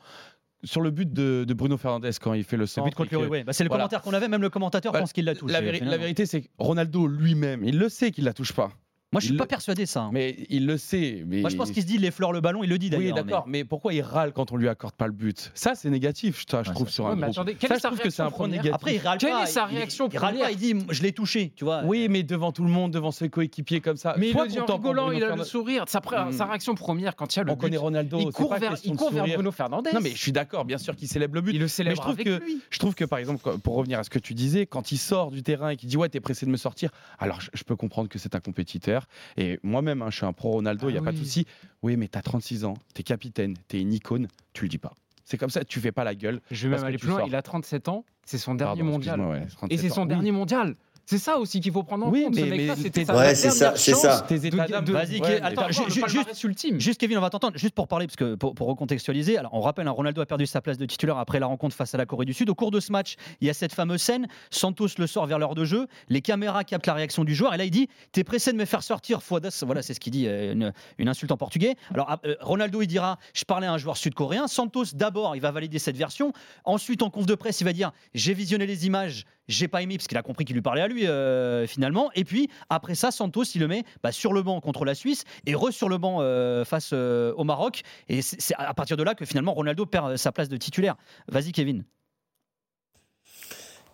Sur 0.62 0.80
le 0.80 0.90
but 0.90 1.12
de, 1.12 1.44
de 1.46 1.52
Bruno 1.52 1.76
Fernandes 1.76 2.08
quand 2.22 2.32
il 2.32 2.42
fait 2.42 2.56
le 2.56 2.62
Le 2.62 2.66
centre. 2.66 2.86
but 2.88 2.94
contre 2.94 3.08
et 3.08 3.10
que- 3.10 3.16
l'Uruguay. 3.16 3.44
Bah, 3.44 3.52
c'est 3.52 3.64
le 3.64 3.68
voilà. 3.68 3.82
commentaire 3.84 4.00
qu'on 4.00 4.14
avait, 4.14 4.28
même 4.28 4.40
le 4.40 4.48
commentateur 4.48 4.92
Bah, 4.92 5.00
pense 5.00 5.12
qu'il 5.12 5.26
la 5.26 5.34
touche. 5.34 5.52
La, 5.52 5.60
vérité, 5.60 6.24
c'est 6.24 6.40
que 6.40 6.48
Ronaldo 6.56 7.06
lui-même, 7.06 7.62
il 7.64 7.78
le 7.78 7.90
sait 7.90 8.10
qu'il 8.12 8.24
la 8.24 8.32
touche 8.32 8.54
pas. 8.54 8.70
Moi, 9.14 9.20
je 9.20 9.26
suis 9.26 9.34
il 9.34 9.38
pas 9.38 9.44
le- 9.44 9.48
persuadé 9.48 9.84
de 9.84 9.88
ça. 9.88 10.02
hein. 10.02 10.10
Mais 10.12 10.36
il 10.50 10.66
le 10.66 10.76
sait. 10.76 11.24
Mais 11.26 11.40
Moi, 11.40 11.48
je 11.50 11.56
pense 11.56 11.70
qu'il 11.70 11.82
se 11.82 11.86
dit, 11.86 11.94
il 11.94 12.04
effleure 12.04 12.32
le 12.32 12.40
ballon, 12.40 12.62
il 12.62 12.68
le 12.70 12.78
dit 12.78 12.86
Oui, 12.86 12.90
d'ailleurs. 12.90 13.14
d'accord. 13.24 13.44
Mais... 13.46 13.64
pourquoi 13.64 13.94
il 13.94 14.02
râle 14.02 14.32
quand 14.32 14.52
on 14.52 14.56
lui 14.56 14.68
accorde 14.68 14.94
pas 14.94 15.06
le 15.06 15.12
but? 15.12 15.50
Ça, 15.54 15.74
c'est 15.74 15.88
négatif, 15.90 16.44
je, 16.46 16.50
je 16.50 16.56
Ouais, 16.68 16.74
trouve, 16.74 16.88
sur 16.90 17.04
Ouais, 17.04 17.12
un 17.12 17.14
mais 17.16 17.22
groupe. 17.22 17.30
attendez, 17.36 17.54
quelle 17.54 17.68
Ça, 17.70 17.74
est 17.74 17.78
je 17.78 17.82
sa 17.82 17.88
trouve 17.88 18.00
que 18.00 18.10
c'est 18.10 18.22
un 18.22 18.30
point 18.30 18.48
négatif. 18.48 18.74
Après, 18.74 18.94
il 18.96 18.98
râle 18.98 19.18
Quelle 19.18 19.30
pas. 19.30 19.44
est 19.44 19.46
sa 19.46 19.66
il- 19.70 19.76
réaction 19.76 20.08
il, 20.12 20.18
râle 20.18 20.30
première? 20.34 20.46
pas, 20.46 20.52
il 20.52 20.58
dit, 20.58 20.74
je 20.90 21.02
l'ai 21.02 21.12
touché, 21.12 21.52
tu 21.56 21.64
vois. 21.64 21.82
Oui, 21.84 22.08
mais 22.10 22.22
devant 22.22 22.52
tout 22.52 22.64
le 22.64 22.70
monde, 22.70 22.92
devant 22.92 23.10
ses 23.12 23.28
coéquipiers 23.28 23.80
comme 23.80 23.96
ça. 23.96 24.14
Mais 24.18 24.30
il 24.30 24.36
le 24.36 24.46
dit 24.48 24.60
en 24.60 24.66
rigolant, 24.66 25.10
il 25.10 25.22
a 25.24 25.34
le 25.36 25.44
sourire. 25.44 25.84
Sa, 25.88 26.00
pré- 26.00 26.16
Mm. 26.24 26.32
sa 26.32 26.44
réaction 26.46 26.74
première 26.74 27.16
quand 27.16 27.34
il 27.34 27.38
y 27.38 27.40
a 27.40 27.44
le 27.44 27.52
On 27.52 27.56
connaît 27.56 27.72
but, 27.72 27.78
Ronaldo. 27.78 28.18
il 28.20 28.30
court 28.32 28.54
vers, 28.56 28.74
il. 28.84 28.94
Bruno 29.34 29.50
Fernandes. 29.52 29.88
Non, 29.92 30.00
mais 30.00 30.10
je 30.10 30.18
suis 30.18 30.32
d'accord, 30.32 30.64
bien 30.64 30.78
sûr 30.78 30.94
qu'il 30.96 31.08
célèbre 31.08 31.34
le 31.34 31.40
but. 31.40 31.52
il 31.52 31.58
le 31.58 31.64
Mais 31.64 31.68
célèbre 31.68 31.96
je 31.96 32.00
trouve 32.02 32.14
avec 32.14 32.42
lui. 32.42 32.60
je 32.70 32.78
trouve 32.78 32.94
que 32.94 33.04
par 33.04 33.18
exemple, 33.18 33.58
pour 33.58 33.74
revenir 33.74 33.98
à 33.98 34.04
ce 34.04 34.10
que 34.10 34.18
tu 34.18 34.34
disais, 34.34 34.66
quand 34.66 34.92
il 34.92 34.98
sort 34.98 35.30
du 35.30 35.42
terrain 35.42 35.70
et 35.70 35.76
qu'il 35.76 35.88
dit 35.88 35.96
ouais, 35.96 36.08
t'es 36.08 36.20
pressé 36.20 36.46
de 36.46 36.50
me 36.50 36.56
sortir, 36.56 36.90
alors 37.18 37.40
je 37.40 37.62
peux 37.64 37.76
comprendre 37.76 38.08
que 38.08 38.18
c'est 38.18 38.34
un 38.34 38.40
compétiteur. 38.40 39.03
Et 39.36 39.58
moi-même, 39.62 40.02
hein, 40.02 40.10
je 40.10 40.16
suis 40.16 40.26
un 40.26 40.32
pro 40.32 40.50
Ronaldo, 40.52 40.88
il 40.88 40.92
Ah 40.92 40.94
y 40.94 40.98
a 40.98 41.02
pas 41.02 41.12
de 41.12 41.18
oui. 41.18 41.24
souci. 41.24 41.46
Oui, 41.82 41.96
mais 41.96 42.08
t'as 42.08 42.22
36 42.22 42.64
ans, 42.64 42.74
t'es 42.94 43.02
capitaine, 43.02 43.54
t'es 43.68 43.80
une 43.80 43.92
icône, 43.92 44.28
tu 44.52 44.64
le 44.64 44.68
dis 44.68 44.78
pas. 44.78 44.92
C'est 45.24 45.38
comme 45.38 45.50
ça, 45.50 45.64
tu 45.64 45.80
fais 45.80 45.92
pas 45.92 46.04
la 46.04 46.14
gueule. 46.14 46.40
Je 46.50 46.68
vais 46.68 46.76
même 46.76 46.84
aller 46.84 46.96
tu 46.98 47.02
plus 47.06 47.08
loin. 47.10 47.18
sors. 47.20 47.28
Il 47.28 47.34
a 47.34 47.42
37 47.42 47.88
ans. 47.88 48.04
C'est 48.26 48.38
son 48.38 48.54
dernier 48.54 48.80
Pardon, 48.80 48.92
mondial. 48.92 49.20
ouais, 49.20 49.42
Et 49.42 49.46
37 49.46 49.78
c'est 49.80 49.88
son 49.90 50.06
dernier 50.06 50.32
mondial. 50.32 50.76
C'est 51.06 51.18
ça 51.18 51.38
aussi 51.38 51.60
qu'il 51.60 51.72
faut 51.72 51.82
prendre 51.82 52.06
en 52.06 52.10
Oui, 52.10 52.24
compte. 52.24 52.34
Ce 52.34 52.40
mais- 52.40 52.50
mec-là, 52.50 52.74
mais 52.82 53.04
sa 53.04 53.16
Ouais, 53.16 53.34
c'est 53.34 53.50
ça, 53.50 53.74
c'est 53.76 53.94
ça. 53.94 54.24
Tes 54.26 54.46
états 54.46 54.66
d'âme. 54.66 54.84
Vas-y, 54.86 55.20
Ouais, 55.20 55.40
attends, 55.42 55.68
juste- 55.70 56.44
ultime. 56.44 56.80
Juste 56.80 57.00
Kevin, 57.00 57.18
on 57.18 57.20
va 57.20 57.30
t'entendre, 57.30 57.56
juste 57.58 57.74
pour 57.74 57.88
parler, 57.88 58.06
parce 58.06 58.16
que 58.16 58.34
pour, 58.34 58.54
pour 58.54 58.68
recontextualiser, 58.68 59.38
alors 59.38 59.52
on 59.54 59.60
rappelle, 59.60 59.86
hein, 59.88 59.92
Ronaldo 59.92 60.20
a 60.20 60.26
perdu 60.26 60.46
sa 60.46 60.60
place 60.60 60.78
de 60.78 60.86
titulaire 60.86 61.18
après 61.18 61.40
la 61.40 61.46
rencontre 61.46 61.74
face 61.76 61.94
à 61.94 61.98
la 61.98 62.06
Corée 62.06 62.24
du 62.24 62.32
Sud. 62.32 62.48
Au 62.50 62.54
cours 62.54 62.70
de 62.70 62.80
ce 62.80 62.90
match, 62.92 63.16
il 63.40 63.46
y 63.46 63.50
a 63.50 63.54
cette 63.54 63.72
fameuse 63.72 64.00
scène, 64.02 64.26
Santos 64.50 64.88
le 64.98 65.06
sort 65.06 65.26
vers 65.26 65.38
l'heure 65.38 65.54
de 65.54 65.64
jeu, 65.64 65.86
les 66.08 66.20
caméras 66.22 66.64
captent 66.64 66.86
la 66.86 66.94
réaction 66.94 67.24
du 67.24 67.34
joueur, 67.34 67.54
et 67.54 67.58
là 67.58 67.64
il 67.64 67.70
dit 67.70 67.88
T'es 68.12 68.24
pressé 68.24 68.52
de 68.52 68.56
me 68.56 68.64
faire 68.64 68.82
sortir, 68.82 69.22
Fouadas 69.22 69.62
Voilà, 69.66 69.82
c'est 69.82 69.94
ce 69.94 70.00
qu'il 70.00 70.12
dit, 70.12 70.26
euh, 70.26 70.52
une, 70.52 70.72
une 70.98 71.08
insulte 71.08 71.32
en 71.32 71.36
portugais. 71.36 71.76
Alors 71.92 72.06
ah, 72.08 72.18
euh, 72.24 72.34
Ronaldo, 72.40 72.82
il 72.82 72.86
dira 72.86 73.18
Je 73.34 73.44
parlais 73.44 73.66
à 73.66 73.72
un 73.72 73.78
joueur 73.78 73.96
sud-coréen. 73.96 74.46
Santos, 74.46 74.84
d'abord, 74.94 75.36
il 75.36 75.40
va 75.42 75.50
valider 75.50 75.78
cette 75.78 75.96
version. 75.96 76.32
Ensuite, 76.64 77.02
en 77.02 77.10
conf 77.10 77.26
de 77.26 77.34
presse, 77.34 77.60
il 77.60 77.64
va 77.64 77.72
dire 77.72 77.92
J'ai 78.14 78.34
visionné 78.34 78.66
les 78.66 78.86
images, 78.86 79.24
j'ai 79.48 79.68
pas 79.68 79.82
aimé, 79.82 79.96
parce 79.96 80.06
qu'il 80.06 80.16
a 80.16 80.22
compris 80.22 80.44
qu'il 80.44 80.54
lui 80.54 80.62
parlait 80.62 80.80
à 80.80 80.88
lui 80.88 81.06
euh, 81.06 81.66
finalement. 81.66 82.10
Et 82.14 82.24
puis, 82.24 82.48
après 82.70 82.94
ça, 82.94 83.10
Santos, 83.10 83.44
il 83.54 83.60
le 83.60 83.68
met 83.68 83.84
bah, 84.02 84.12
sur 84.12 84.32
le 84.32 84.42
banc 84.42 84.60
contre 84.60 84.84
la 84.84 84.94
Suisse 84.94 85.24
et 85.46 85.54
re 85.54 85.70
sur 85.70 85.88
le 85.88 85.98
banc 85.98 86.18
euh, 86.20 86.64
face 86.64 86.90
euh, 86.92 87.32
au 87.36 87.44
Maroc. 87.44 87.82
Et 88.08 88.22
c'est 88.22 88.54
à 88.56 88.72
partir 88.74 88.96
de 88.96 89.02
là 89.02 89.14
que 89.14 89.24
finalement 89.24 89.52
Ronaldo 89.52 89.86
perd 89.86 90.16
sa 90.16 90.32
place 90.32 90.48
de 90.48 90.56
titulaire. 90.56 90.96
Vas-y, 91.28 91.52
Kevin. 91.52 91.84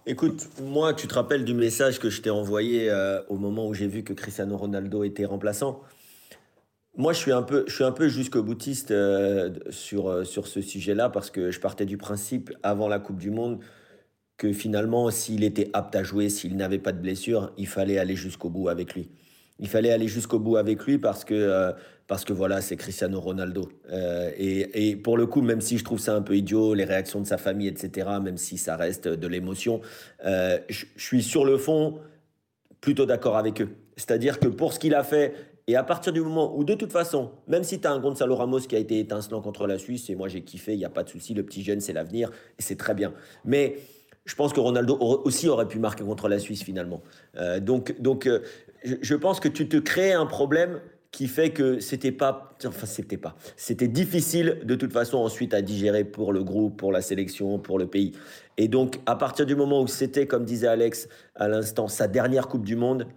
Écoute, 0.06 0.49
moi, 0.62 0.94
tu 0.94 1.06
te 1.06 1.14
rappelles 1.14 1.44
du 1.44 1.55
message 1.55 1.99
que 1.99 2.11
je 2.11 2.23
t'ai 2.23 2.31
envoyé 2.31 2.91
au 3.29 3.37
moment 3.37 3.67
où 3.69 3.75
j'ai 3.75 3.87
vu 3.87 4.02
que 4.02 4.12
Cristiano 4.12 4.56
Ronaldo 4.56 5.05
était 5.05 5.26
remplaçant? 5.26 5.82
Moi, 6.97 7.12
je 7.12 7.19
suis 7.19 7.32
un 7.32 7.43
peu, 7.43 7.64
je 7.69 7.75
suis 7.75 7.85
un 7.85 7.93
peu 7.93 8.08
jusqu'au 8.08 8.43
boutiste 8.43 8.93
sur, 9.70 10.26
sur 10.26 10.47
ce 10.47 10.62
sujet-là 10.62 11.11
parce 11.11 11.31
que 11.31 11.50
je 11.50 11.61
partais 11.61 11.85
du 11.87 11.99
principe 11.99 12.50
avant 12.62 12.88
la 12.88 12.99
Coupe 12.99 13.19
du 13.19 13.31
Monde 13.31 13.61
que 14.41 14.55
finalement, 14.55 15.11
s'il 15.11 15.45
était 15.45 15.69
apte 15.75 15.95
à 15.95 16.03
jouer, 16.03 16.31
s'il 16.31 16.57
n'avait 16.57 16.79
pas 16.79 16.93
de 16.93 16.99
blessure, 16.99 17.53
il 17.59 17.67
fallait 17.67 17.99
aller 17.99 18.17
jusqu'au 18.17 18.49
bout 18.49 18.71
avec 18.71 18.95
lui. 18.95 19.11
Il 19.59 19.69
fallait 19.69 19.93
aller 19.93 20.09
jusqu'au 20.09 20.39
bout 20.39 20.57
avec 20.57 20.83
lui 20.87 20.97
parce 20.97 21.27
que, 21.27 21.35
euh, 21.35 21.73
parce 22.07 22.25
que 22.25 22.33
voilà, 22.33 22.63
c'est 22.63 22.79
Cristiano 22.79 23.21
Ronaldo. 23.21 23.69
Euh, 23.93 24.31
et, 24.39 24.89
et 24.89 24.97
pour 24.97 25.19
le 25.19 25.27
coup, 25.27 25.43
même 25.43 25.61
si 25.61 25.77
je 25.77 25.85
trouve 25.85 25.99
ça 25.99 26.15
un 26.15 26.23
peu 26.23 26.35
idiot, 26.39 26.73
les 26.73 26.85
réactions 26.85 27.21
de 27.21 27.27
sa 27.27 27.37
famille, 27.37 27.69
etc., 27.69 28.09
même 28.23 28.39
si 28.39 28.57
ça 28.57 28.77
reste 28.77 29.09
de 29.09 29.27
l'émotion, 29.27 29.83
euh, 30.25 30.59
je 30.71 30.87
suis 30.97 31.23
sur 31.23 31.45
le 31.45 31.59
fond 31.59 31.99
plutôt 32.81 33.05
d'accord 33.05 33.37
avec 33.37 33.61
eux. 33.61 33.69
C'est-à-dire 33.99 34.41
que 34.41 34.49
pour 34.49 34.73
ce 34.73 34.79
qu'il 34.79 34.95
a 34.95 35.05
fait, 35.05 35.35
et 35.67 35.77
à 35.77 35.85
partir 35.85 36.15
du 36.15 36.23
moment 36.23 36.57
où, 36.57 36.65
de 36.65 36.73
toute 36.73 36.93
façon, 36.93 37.31
même 37.47 37.63
si 37.63 37.79
tu 37.79 37.87
as 37.87 37.93
un 37.93 38.01
Gonzalo 38.01 38.37
Ramos 38.37 38.61
qui 38.61 38.75
a 38.75 38.79
été 38.79 39.01
étincelant 39.01 39.43
contre 39.43 39.67
la 39.67 39.77
Suisse, 39.77 40.09
et 40.09 40.15
moi 40.15 40.29
j'ai 40.29 40.41
kiffé, 40.41 40.73
il 40.73 40.79
n'y 40.79 40.87
a 40.87 40.91
pas 40.91 41.03
de 41.03 41.11
souci, 41.11 41.35
le 41.35 41.43
petit 41.43 41.63
jeune, 41.63 41.81
c'est 41.81 41.93
l'avenir, 41.93 42.31
et 42.59 42.63
c'est 42.63 42.77
très 42.77 42.95
bien. 42.95 43.13
Mais 43.45 43.77
je 44.25 44.35
pense 44.35 44.53
que 44.53 44.61
Ronaldo 44.61 44.97
aussi 44.99 45.49
aurait 45.49 45.69
pu 45.69 45.79
marquer 45.79 46.05
contre 46.05 46.29
la 46.29 46.39
Suisse 46.39 46.63
finalement. 46.63 47.03
Euh, 47.37 47.61
donc, 47.61 48.01
donc 48.01 48.27
euh, 48.27 48.41
je, 48.85 48.97
je 49.01 49.15
pense 49.15 49.41
que 49.41 49.49
tu 49.49 49.69
te 49.69 49.77
crées 49.77 50.13
un 50.13 50.27
problème 50.27 50.81
qui 51.11 51.27
fait 51.27 51.51
que 51.51 51.81
c'était 51.81 52.13
pas, 52.13 52.57
enfin 52.65 52.87
c'était 52.87 53.17
pas, 53.17 53.35
c'était 53.57 53.89
difficile 53.89 54.61
de 54.65 54.75
toute 54.77 54.93
façon 54.93 55.19
ensuite 55.19 55.55
à 55.55 55.63
digérer 55.63 56.05
pour 56.05 56.33
le 56.33 56.45
groupe, 56.45 56.77
pour 56.77 56.93
la 56.93 57.03
sélection, 57.03 57.59
pour 57.59 57.79
le 57.79 57.87
pays. 57.89 58.13
Et 58.57 58.69
donc 58.69 59.01
à 59.07 59.17
partir 59.17 59.47
du 59.47 59.57
moment 59.57 59.83
où 59.83 59.89
c'était, 59.89 60.27
comme 60.27 60.45
disait 60.45 60.69
Alex 60.69 61.09
à 61.35 61.49
l'instant, 61.49 61.89
sa 61.89 62.07
dernière 62.07 62.47
Coupe 62.47 62.65
du 62.65 62.77
Monde, 62.77 63.09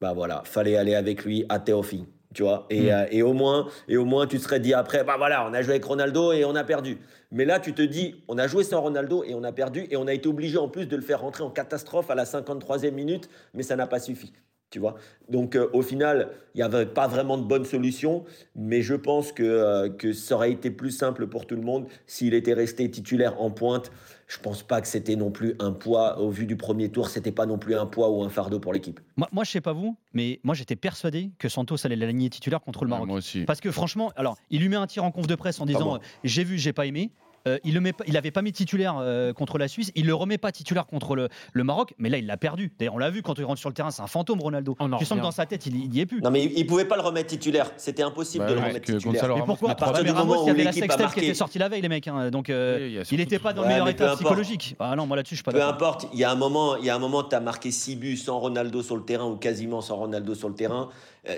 bah 0.00 0.12
voilà, 0.12 0.42
fallait 0.44 0.76
aller 0.76 0.96
avec 0.96 1.24
lui 1.24 1.44
à 1.48 1.60
Théophile, 1.60 2.06
tu 2.34 2.42
vois. 2.42 2.66
Et, 2.70 2.82
Mm. 2.82 2.88
euh, 2.90 3.06
et 3.10 3.22
au 3.22 3.32
moins, 3.32 3.68
et 3.88 3.96
au 3.96 4.04
moins, 4.04 4.26
tu 4.26 4.38
te 4.38 4.42
serais 4.42 4.60
dit 4.60 4.74
après, 4.74 5.04
bah 5.04 5.14
voilà, 5.18 5.46
on 5.48 5.54
a 5.54 5.62
joué 5.62 5.72
avec 5.72 5.84
Ronaldo 5.84 6.32
et 6.32 6.44
on 6.44 6.54
a 6.54 6.64
perdu. 6.64 6.98
Mais 7.30 7.44
là, 7.44 7.60
tu 7.60 7.72
te 7.72 7.82
dis, 7.82 8.22
on 8.28 8.38
a 8.38 8.46
joué 8.46 8.64
sans 8.64 8.80
Ronaldo 8.80 9.24
et 9.24 9.34
on 9.34 9.42
a 9.44 9.52
perdu 9.52 9.86
et 9.90 9.96
on 9.96 10.06
a 10.06 10.12
été 10.12 10.28
obligé 10.28 10.58
en 10.58 10.68
plus 10.68 10.86
de 10.86 10.96
le 10.96 11.02
faire 11.02 11.20
rentrer 11.20 11.42
en 11.44 11.50
catastrophe 11.50 12.10
à 12.10 12.14
la 12.14 12.24
53e 12.24 12.94
minute, 12.94 13.28
mais 13.54 13.62
ça 13.62 13.76
n'a 13.76 13.86
pas 13.86 14.00
suffi. 14.00 14.32
Tu 14.72 14.78
vois 14.78 14.96
Donc 15.28 15.54
euh, 15.54 15.68
au 15.74 15.82
final, 15.82 16.30
il 16.54 16.58
n'y 16.58 16.62
avait 16.62 16.86
pas 16.86 17.06
vraiment 17.06 17.36
de 17.36 17.44
bonne 17.44 17.66
solution, 17.66 18.24
mais 18.56 18.80
je 18.80 18.94
pense 18.94 19.30
que, 19.30 19.42
euh, 19.42 19.90
que 19.90 20.14
ça 20.14 20.34
aurait 20.34 20.50
été 20.50 20.70
plus 20.70 20.90
simple 20.90 21.26
pour 21.26 21.46
tout 21.46 21.56
le 21.56 21.60
monde 21.60 21.86
s'il 22.06 22.32
était 22.32 22.54
resté 22.54 22.90
titulaire 22.90 23.38
en 23.40 23.50
pointe. 23.50 23.92
Je 24.28 24.38
pense 24.38 24.62
pas 24.62 24.80
que 24.80 24.88
c'était 24.88 25.14
non 25.14 25.30
plus 25.30 25.54
un 25.58 25.72
poids, 25.72 26.18
au 26.18 26.30
vu 26.30 26.46
du 26.46 26.56
premier 26.56 26.88
tour, 26.88 27.10
c'était 27.10 27.32
pas 27.32 27.44
non 27.44 27.58
plus 27.58 27.74
un 27.74 27.84
poids 27.84 28.08
ou 28.10 28.22
un 28.24 28.30
fardeau 28.30 28.60
pour 28.60 28.72
l'équipe. 28.72 28.98
Moi, 29.16 29.28
moi, 29.30 29.44
je 29.44 29.50
sais 29.50 29.60
pas 29.60 29.74
vous, 29.74 29.94
mais 30.14 30.40
moi 30.42 30.54
j'étais 30.54 30.74
persuadé 30.76 31.32
que 31.38 31.50
Santos 31.50 31.76
allait 31.84 31.96
l'aligner 31.96 32.30
titulaire 32.30 32.62
contre 32.62 32.84
le 32.86 32.88
Ouais, 32.88 32.94
Maroc. 32.96 33.08
moi 33.08 33.18
aussi. 33.18 33.44
Parce 33.44 33.60
que 33.60 33.70
franchement, 33.70 34.10
alors, 34.16 34.38
il 34.48 34.62
lui 34.62 34.70
met 34.70 34.76
un 34.76 34.86
tir 34.86 35.04
en 35.04 35.10
conf 35.10 35.26
de 35.26 35.34
presse 35.34 35.60
en 35.60 35.66
disant 35.66 35.96
euh, 35.96 35.98
j'ai 36.24 36.44
vu, 36.44 36.56
j'ai 36.56 36.72
pas 36.72 36.86
aimé. 36.86 37.10
Euh, 37.48 37.58
il 37.64 37.74
le 37.74 37.80
met 37.80 37.92
pas- 37.92 38.04
il 38.06 38.16
avait 38.16 38.30
pas 38.30 38.42
mis 38.42 38.52
titulaire 38.52 38.96
euh, 39.00 39.32
contre 39.32 39.58
la 39.58 39.66
Suisse, 39.68 39.90
il 39.94 40.06
le 40.06 40.14
remet 40.14 40.38
pas 40.38 40.52
titulaire 40.52 40.86
contre 40.86 41.16
le, 41.16 41.28
le 41.52 41.64
Maroc, 41.64 41.94
mais 41.98 42.08
là 42.08 42.18
il 42.18 42.26
l'a 42.26 42.36
perdu. 42.36 42.72
D'ailleurs, 42.78 42.94
on 42.94 42.98
l'a 42.98 43.10
vu 43.10 43.22
quand 43.22 43.36
il 43.38 43.44
rentre 43.44 43.58
sur 43.60 43.68
le 43.68 43.74
terrain, 43.74 43.90
c'est 43.90 44.02
un 44.02 44.06
fantôme 44.06 44.40
Ronaldo. 44.40 44.76
On 44.80 44.96
Tu 44.98 45.04
sens 45.04 45.18
que 45.18 45.22
dans 45.22 45.30
sa 45.32 45.46
tête, 45.46 45.66
il, 45.66 45.76
il 45.84 45.94
y 45.94 46.00
est 46.00 46.06
plus. 46.06 46.20
Non, 46.20 46.30
mais 46.30 46.44
il, 46.44 46.66
pouvait 46.66 46.84
pas 46.84 46.96
le 46.96 47.02
remettre 47.02 47.28
titulaire. 47.28 47.70
C'était 47.76 48.02
impossible 48.02 48.44
Bah 48.44 48.50
de 48.50 48.54
le 48.54 48.60
remettre 48.60 48.80
titulaire. 48.92 49.34
Mais 49.34 49.42
pourquoi 49.44 49.74
que 49.74 50.04
buts. 50.04 50.10
Ramos, 50.10 50.34
moment 50.34 50.42
il 50.42 50.46
y 50.46 50.50
où 50.50 50.54
avait 50.54 50.64
la 50.64 50.72
qui 51.12 51.20
était 51.20 51.34
sortie 51.34 51.58
la 51.58 51.68
veille, 51.68 51.82
les 51.82 51.88
mecs. 51.88 52.06
hein, 52.08 52.30
donc 52.30 52.48
euh, 52.50 52.78
Oui, 53.00 53.06
il 53.10 53.18
n'était 53.18 53.38
pas 53.38 53.52
dans 53.52 53.62
le 53.62 53.66
Ouais, 53.68 53.72
meilleur 53.74 53.88
état 53.88 54.14
psychologique. 54.14 54.76
Ah 54.78 54.94
non, 54.96 55.06
moi 55.06 55.16
là-dessus, 55.16 55.34
je 55.34 55.38
suis 55.38 55.44
pas 55.44 55.52
Peu 55.52 55.62
importe, 55.62 56.06
il 56.12 56.18
y 56.20 56.24
a 56.24 56.30
un 56.30 56.36
moment, 56.36 56.76
il 56.76 56.84
y 56.84 56.90
a 56.90 56.94
un 56.94 56.98
moment, 56.98 57.22
tu 57.24 57.34
as 57.34 57.40
marqué 57.40 57.70
6 57.70 57.96
buts 57.96 58.16
sans 58.16 58.38
Ronaldo 58.38 58.82
sur 58.82 58.96
le 58.96 59.04
terrain 59.04 59.26
ou 59.26 59.36
quasiment 59.36 59.80
sans 59.80 59.96
Ronaldo 59.96 60.34
sur 60.34 60.48
le 60.48 60.54
terrain. 60.54 60.88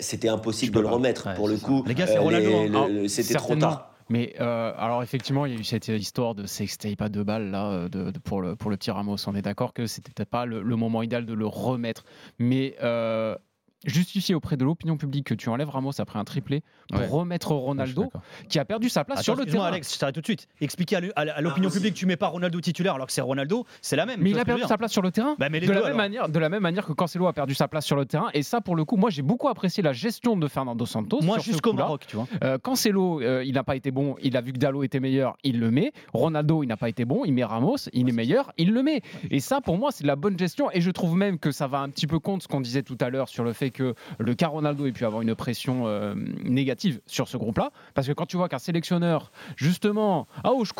C'était 0.01 0.29
impossible 0.29 0.73
de 0.75 0.81
le 0.81 0.87
pas. 0.87 0.93
remettre 0.93 1.27
Ouais, 1.29 1.35
pour 1.35 1.49
le 1.49 1.57
coup. 1.57 1.83
Les 1.87 1.95
gars, 1.95 2.07
c'est 2.07 2.17
Euh, 2.19 2.23
Ronaldo, 2.23 2.51
hein. 2.57 2.67
le- 2.69 2.79
Ah, 2.79 2.89
le- 2.89 3.09
C'était 3.09 3.35
trop 3.35 3.57
tard. 3.57 3.91
Mais 4.09 4.35
euh, 4.41 4.73
alors 4.77 5.03
effectivement, 5.03 5.47
il 5.47 5.55
y 5.55 5.57
a 5.57 5.61
eu 5.61 5.65
cette 5.65 5.89
histoire 5.89 6.35
de 6.35 6.47
sextape 6.47 7.01
à 7.01 7.09
deux 7.09 7.25
balles 7.25 7.51
là 7.51 7.71
euh, 7.71 8.13
pour, 8.25 8.43
le, 8.43 8.57
pour 8.57 8.71
le 8.71 8.77
petit 8.77 8.91
Ramos. 8.91 9.17
On 9.27 9.35
est 9.35 9.43
d'accord 9.43 9.73
que 9.73 9.87
c'était 9.87 10.25
pas 10.25 10.47
le, 10.47 10.63
le 10.63 10.77
moment 10.77 11.03
idéal 11.03 11.27
de 11.27 11.35
le 11.35 11.47
remettre, 11.47 12.05
mais 12.39 12.77
euh, 12.83 13.37
justifier 13.85 14.35
auprès 14.35 14.57
de 14.57 14.65
l'opinion 14.65 14.97
publique 14.97 15.27
que 15.27 15.35
tu 15.35 15.49
enlèves 15.49 15.69
Ramos 15.71 15.93
après 15.99 16.19
un 16.19 16.25
triplé 16.25 16.63
pour 16.91 17.01
Ouais. 17.01 17.07
remettre 17.07 17.53
Ronaldo 17.53 18.11
qui 18.49 18.59
a 18.59 18.65
perdu 18.65 18.89
sa 18.89 19.05
place 19.05 19.19
Attends, 19.21 19.25
sur 19.25 19.37
le 19.37 19.47
terrain. 19.47 19.65
Alex, 19.67 19.95
je 19.95 19.99
t'arrête 19.99 20.15
tout 20.15 20.21
de 20.21 20.27
suite. 20.27 20.49
Expliquer 20.61 20.97
à, 20.97 21.01
l'opinion 21.01 21.49
Impossible. 21.49 21.73
publique, 21.73 21.95
tu 21.95 22.07
mets 22.07 22.17
pas 22.17 22.29
Ronaldo 22.29 22.61
titulaire 22.61 22.95
alors 22.95 23.07
que 23.07 23.13
c'est 23.13 23.21
Ronaldo, 23.21 23.65
c'est 23.83 23.97
la 23.97 24.07
même. 24.07 24.21
Mais 24.21 24.31
il 24.31 24.39
a 24.39 24.43
que 24.43 24.47
perdu 24.47 24.63
sa 24.63 24.79
place 24.79 24.93
sur 24.93 25.03
le 25.03 25.11
terrain. 25.11 25.35
Bah, 25.39 25.49
mais 25.51 25.61
de, 25.61 25.67
deux, 25.67 25.73
la 25.73 25.79
même 25.81 25.87
alors. 25.87 25.97
manière, 25.97 26.29
de 26.29 26.39
la 26.39 26.49
même 26.49 26.63
manière 26.63 26.87
que 26.87 26.93
Cancelo 26.93 27.27
a 27.27 27.33
perdu 27.33 27.55
sa 27.55 27.69
place 27.69 27.85
sur 27.85 27.97
le 27.97 28.07
terrain. 28.07 28.29
Et 28.35 28.43
ça, 28.43 28.61
pour 28.61 28.77
le 28.77 28.85
coup, 28.85 28.97
moi, 28.97 29.11
j'ai 29.11 29.23
beaucoup 29.23 29.49
apprécié 29.49 29.83
la 29.83 29.93
gestion 29.93 30.37
de 30.37 30.47
Fernando 30.49 30.87
Santos. 30.87 31.21
Moi, 31.23 31.39
jusqu'au. 31.39 31.73
Maroc, 31.73 32.05
tu 32.07 32.17
vois. 32.17 32.27
Euh, 32.43 32.59
Cancelo, 32.59 33.21
euh, 33.21 33.43
il 33.45 33.55
n'a 33.55 33.65
pas 33.65 33.77
été 33.77 33.91
bon. 33.91 34.17
Il 34.23 34.37
a 34.37 34.41
vu 34.41 34.53
que 34.53 34.59
Dallo 34.59 34.83
était 34.83 35.01
meilleur, 35.01 35.37
il 35.43 35.59
le 35.59 35.71
met. 35.71 35.93
Ronaldo, 36.13 36.63
il 36.63 36.67
n'a 36.69 36.77
pas 36.77 36.89
été 36.89 37.05
bon. 37.05 37.25
Il 37.25 37.33
met 37.33 37.45
Ramos, 37.45 37.77
il 37.93 38.09
est 38.09 38.13
meilleur, 38.13 38.53
il 38.59 38.73
le 38.73 38.83
met. 38.83 39.03
Et 39.31 39.41
ça, 39.41 39.61
pour 39.61 39.77
moi, 39.79 39.91
c'est 39.93 40.03
de 40.03 40.09
la 40.09 40.17
bonne 40.17 40.39
gestion. 40.39 40.71
Et 40.73 40.81
je 40.81 40.91
trouve 40.91 41.17
même 41.17 41.39
que 41.39 41.51
ça 41.51 41.67
va 41.67 41.81
un 41.81 41.89
petit 41.89 42.07
peu 42.07 42.19
contre 42.19 42.45
ce 42.45 42.49
qu'on 42.49 42.61
disait 42.61 42.83
tout 42.83 42.99
à 43.01 43.11
l'heure 43.11 43.29
sur 43.29 43.45
le 43.45 43.53
fait 43.53 43.71
que 43.75 43.95
le 44.19 44.35
cas 44.35 44.49
Ronaldo 44.49 44.87
ait 44.87 44.93
pu 44.93 45.05
avoir 45.05 45.21
une 45.21 45.35
pression 45.35 45.83
euh, 45.87 46.15
négative 46.45 47.01
sur 47.07 47.29
ce 47.29 47.37
groupe-là. 47.37 47.71
Parce 47.93 48.07
que 48.07 48.13
quand 48.15 48.25
tu 48.27 48.39
vois 48.39 48.49
qu'un 48.49 48.59
sélectionneur, 48.59 49.31
justement, 49.57 50.27
ah, 50.45 50.51
oh, 50.55 50.65
je 50.65 50.73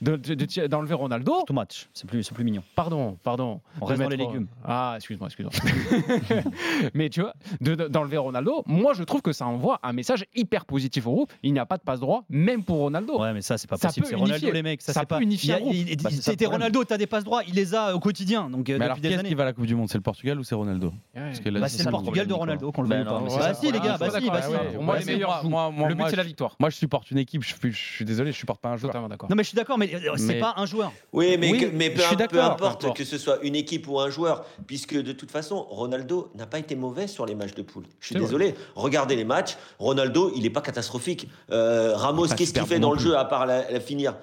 de, 0.00 0.16
de, 0.16 0.34
de- 0.34 0.66
d'enlever 0.66 0.94
Ronaldo, 0.94 1.42
Tout 1.46 1.52
match, 1.52 1.88
c'est 1.94 2.06
plus, 2.08 2.22
c'est 2.22 2.34
plus 2.34 2.44
mignon. 2.44 2.62
pardon, 2.76 3.16
pardon. 3.22 3.60
On 3.80 3.84
reste 3.86 4.00
dans 4.02 4.08
les 4.08 4.16
légumes. 4.16 4.46
Ah, 4.64 4.94
excuse-moi, 4.96 5.28
excuse-moi. 5.28 5.52
Mais 6.94 7.08
tu 7.08 7.20
vois, 7.22 7.34
de- 7.60 7.74
de- 7.74 7.88
d'enlever 7.88 8.16
Ronaldo, 8.18 8.62
moi 8.66 8.92
je 8.94 9.02
trouve 9.02 9.22
que 9.22 9.32
ça 9.32 9.46
envoie 9.46 9.78
un 9.82 9.92
message 9.92 10.24
hyper 10.34 10.64
positif 10.64 11.06
au 11.06 11.12
groupe. 11.12 11.32
Il 11.42 11.52
n'y 11.52 11.58
a 11.58 11.66
pas 11.66 11.76
de 11.76 11.82
passe 11.82 12.00
droit, 12.00 12.24
même 12.28 12.62
pour 12.64 12.78
Ronaldo. 12.78 13.20
Ouais, 13.20 13.32
mais 13.32 13.42
ça, 13.42 13.58
c'est 13.58 13.68
pas 13.68 13.76
Ça 13.76 13.88
possible. 13.88 14.04
peut 14.06 14.10
C'est 14.10 14.16
Ronaldo, 14.16 14.34
unifier. 14.36 14.52
les 14.52 14.62
mecs. 14.62 14.82
Ça, 14.82 14.92
Ça 14.92 15.00
c'est 15.00 15.06
peut 15.06 15.16
pas. 15.16 15.22
unifier 15.22 15.54
Bah, 16.02 16.10
c'est 16.10 16.22
C'était. 16.22 16.46
Ronaldo, 16.46 16.84
t'as 16.84 16.98
des 16.98 17.06
passes 17.06 17.24
droits, 17.24 17.42
il 17.46 17.54
les 17.54 17.74
a 17.74 17.94
au 17.94 18.00
quotidien. 18.00 18.50
Donc, 18.50 18.68
euh, 18.68 18.78
Mais 18.78 18.84
alors, 18.84 18.96
depuis 18.96 19.08
des 19.08 19.16
années. 19.16 19.28
qui 19.28 19.34
va 19.34 19.42
à 19.44 19.46
la 19.46 19.52
Coupe 19.52 19.66
du 19.66 19.74
Monde? 19.74 19.88
C'est 19.88 19.98
le 19.98 20.02
Portugal 20.02 20.38
ou 20.38 20.44
c'est 20.44 20.54
Ronaldo? 20.54 20.92
Parce 21.14 21.40
que 21.40 21.48
là, 21.48 21.60
Bah, 21.60 21.68
c'est 21.68 21.78
c'est 21.78 21.82
ça 21.84 21.90
le 21.90 21.96
Portugal 22.02 22.26
de 22.26 22.32
Ronaldo, 22.34 22.72
qu'on 22.72 22.82
le 22.82 22.88
veuille 22.88 23.04
pas. 23.04 23.20
Bah, 23.20 23.54
si, 23.54 23.70
les 23.70 23.80
gars, 23.80 23.94
Ah, 23.94 23.98
bah, 23.98 24.20
si, 24.20 24.30
bah, 24.30 24.42
si. 24.42 24.74
Pour 24.74 24.82
moi, 24.82 24.98
les 24.98 25.04
meilleurs 25.04 25.42
Le 25.44 25.94
but, 25.94 26.04
c'est 26.10 26.16
la 26.16 26.22
victoire. 26.22 26.56
Moi, 26.58 26.70
je 26.70 26.76
supporte 26.76 27.10
une 27.10 27.18
équipe. 27.18 27.42
Je 27.42 27.54
suis, 27.72 28.04
désolé, 28.04 28.32
je 28.32 28.38
supporte 28.38 28.60
pas 28.60 28.70
un 28.70 28.76
joueur. 28.76 28.94
Non, 28.94 29.36
mais 29.36 29.42
je 29.42 29.48
suis 29.48 29.56
d'accord, 29.56 29.78
mais 29.78 29.94
euh, 29.94 30.16
c'est 30.16 30.38
pas 30.38 30.54
un 30.56 30.66
joueur. 30.66 30.92
Oui, 31.12 31.36
mais, 31.38 31.50
peu, 31.50 32.00
suis 32.00 32.10
peu 32.10 32.16
d'accord, 32.16 32.56
peu 32.56 32.64
importe 32.64 32.96
que 32.96 33.04
ce 33.04 33.18
soit 33.18 33.38
une 33.42 33.54
équipe 33.54 33.88
ou 33.88 34.00
un 34.00 34.10
joueur, 34.10 34.44
puisque 34.66 34.94
de 34.94 35.12
toute 35.12 35.30
façon, 35.30 35.62
Ronaldo 35.68 36.30
n'a 36.34 36.46
pas 36.46 36.58
été 36.58 36.74
mauvais 36.74 37.06
sur 37.06 37.26
les 37.26 37.34
matchs 37.34 37.54
de 37.54 37.62
poule. 37.62 37.84
Je 38.00 38.06
suis 38.06 38.16
désolé. 38.16 38.54
Regardez 38.74 39.16
les 39.16 39.24
matchs. 39.24 39.56
Ronaldo, 39.78 40.32
il 40.34 40.42
n'est 40.42 40.50
pas 40.50 40.60
catastrophique. 40.60 41.28
Euh, 41.50 41.96
Ramos, 41.96 42.28
qu'est-ce 42.28 42.52
qu'il 42.52 42.66
fait 42.66 42.78
dans 42.78 42.92
le 42.92 42.98
jeu 42.98 43.16
à 43.16 43.24
part 43.24 43.46
la 43.46 43.80
finir 43.80 44.14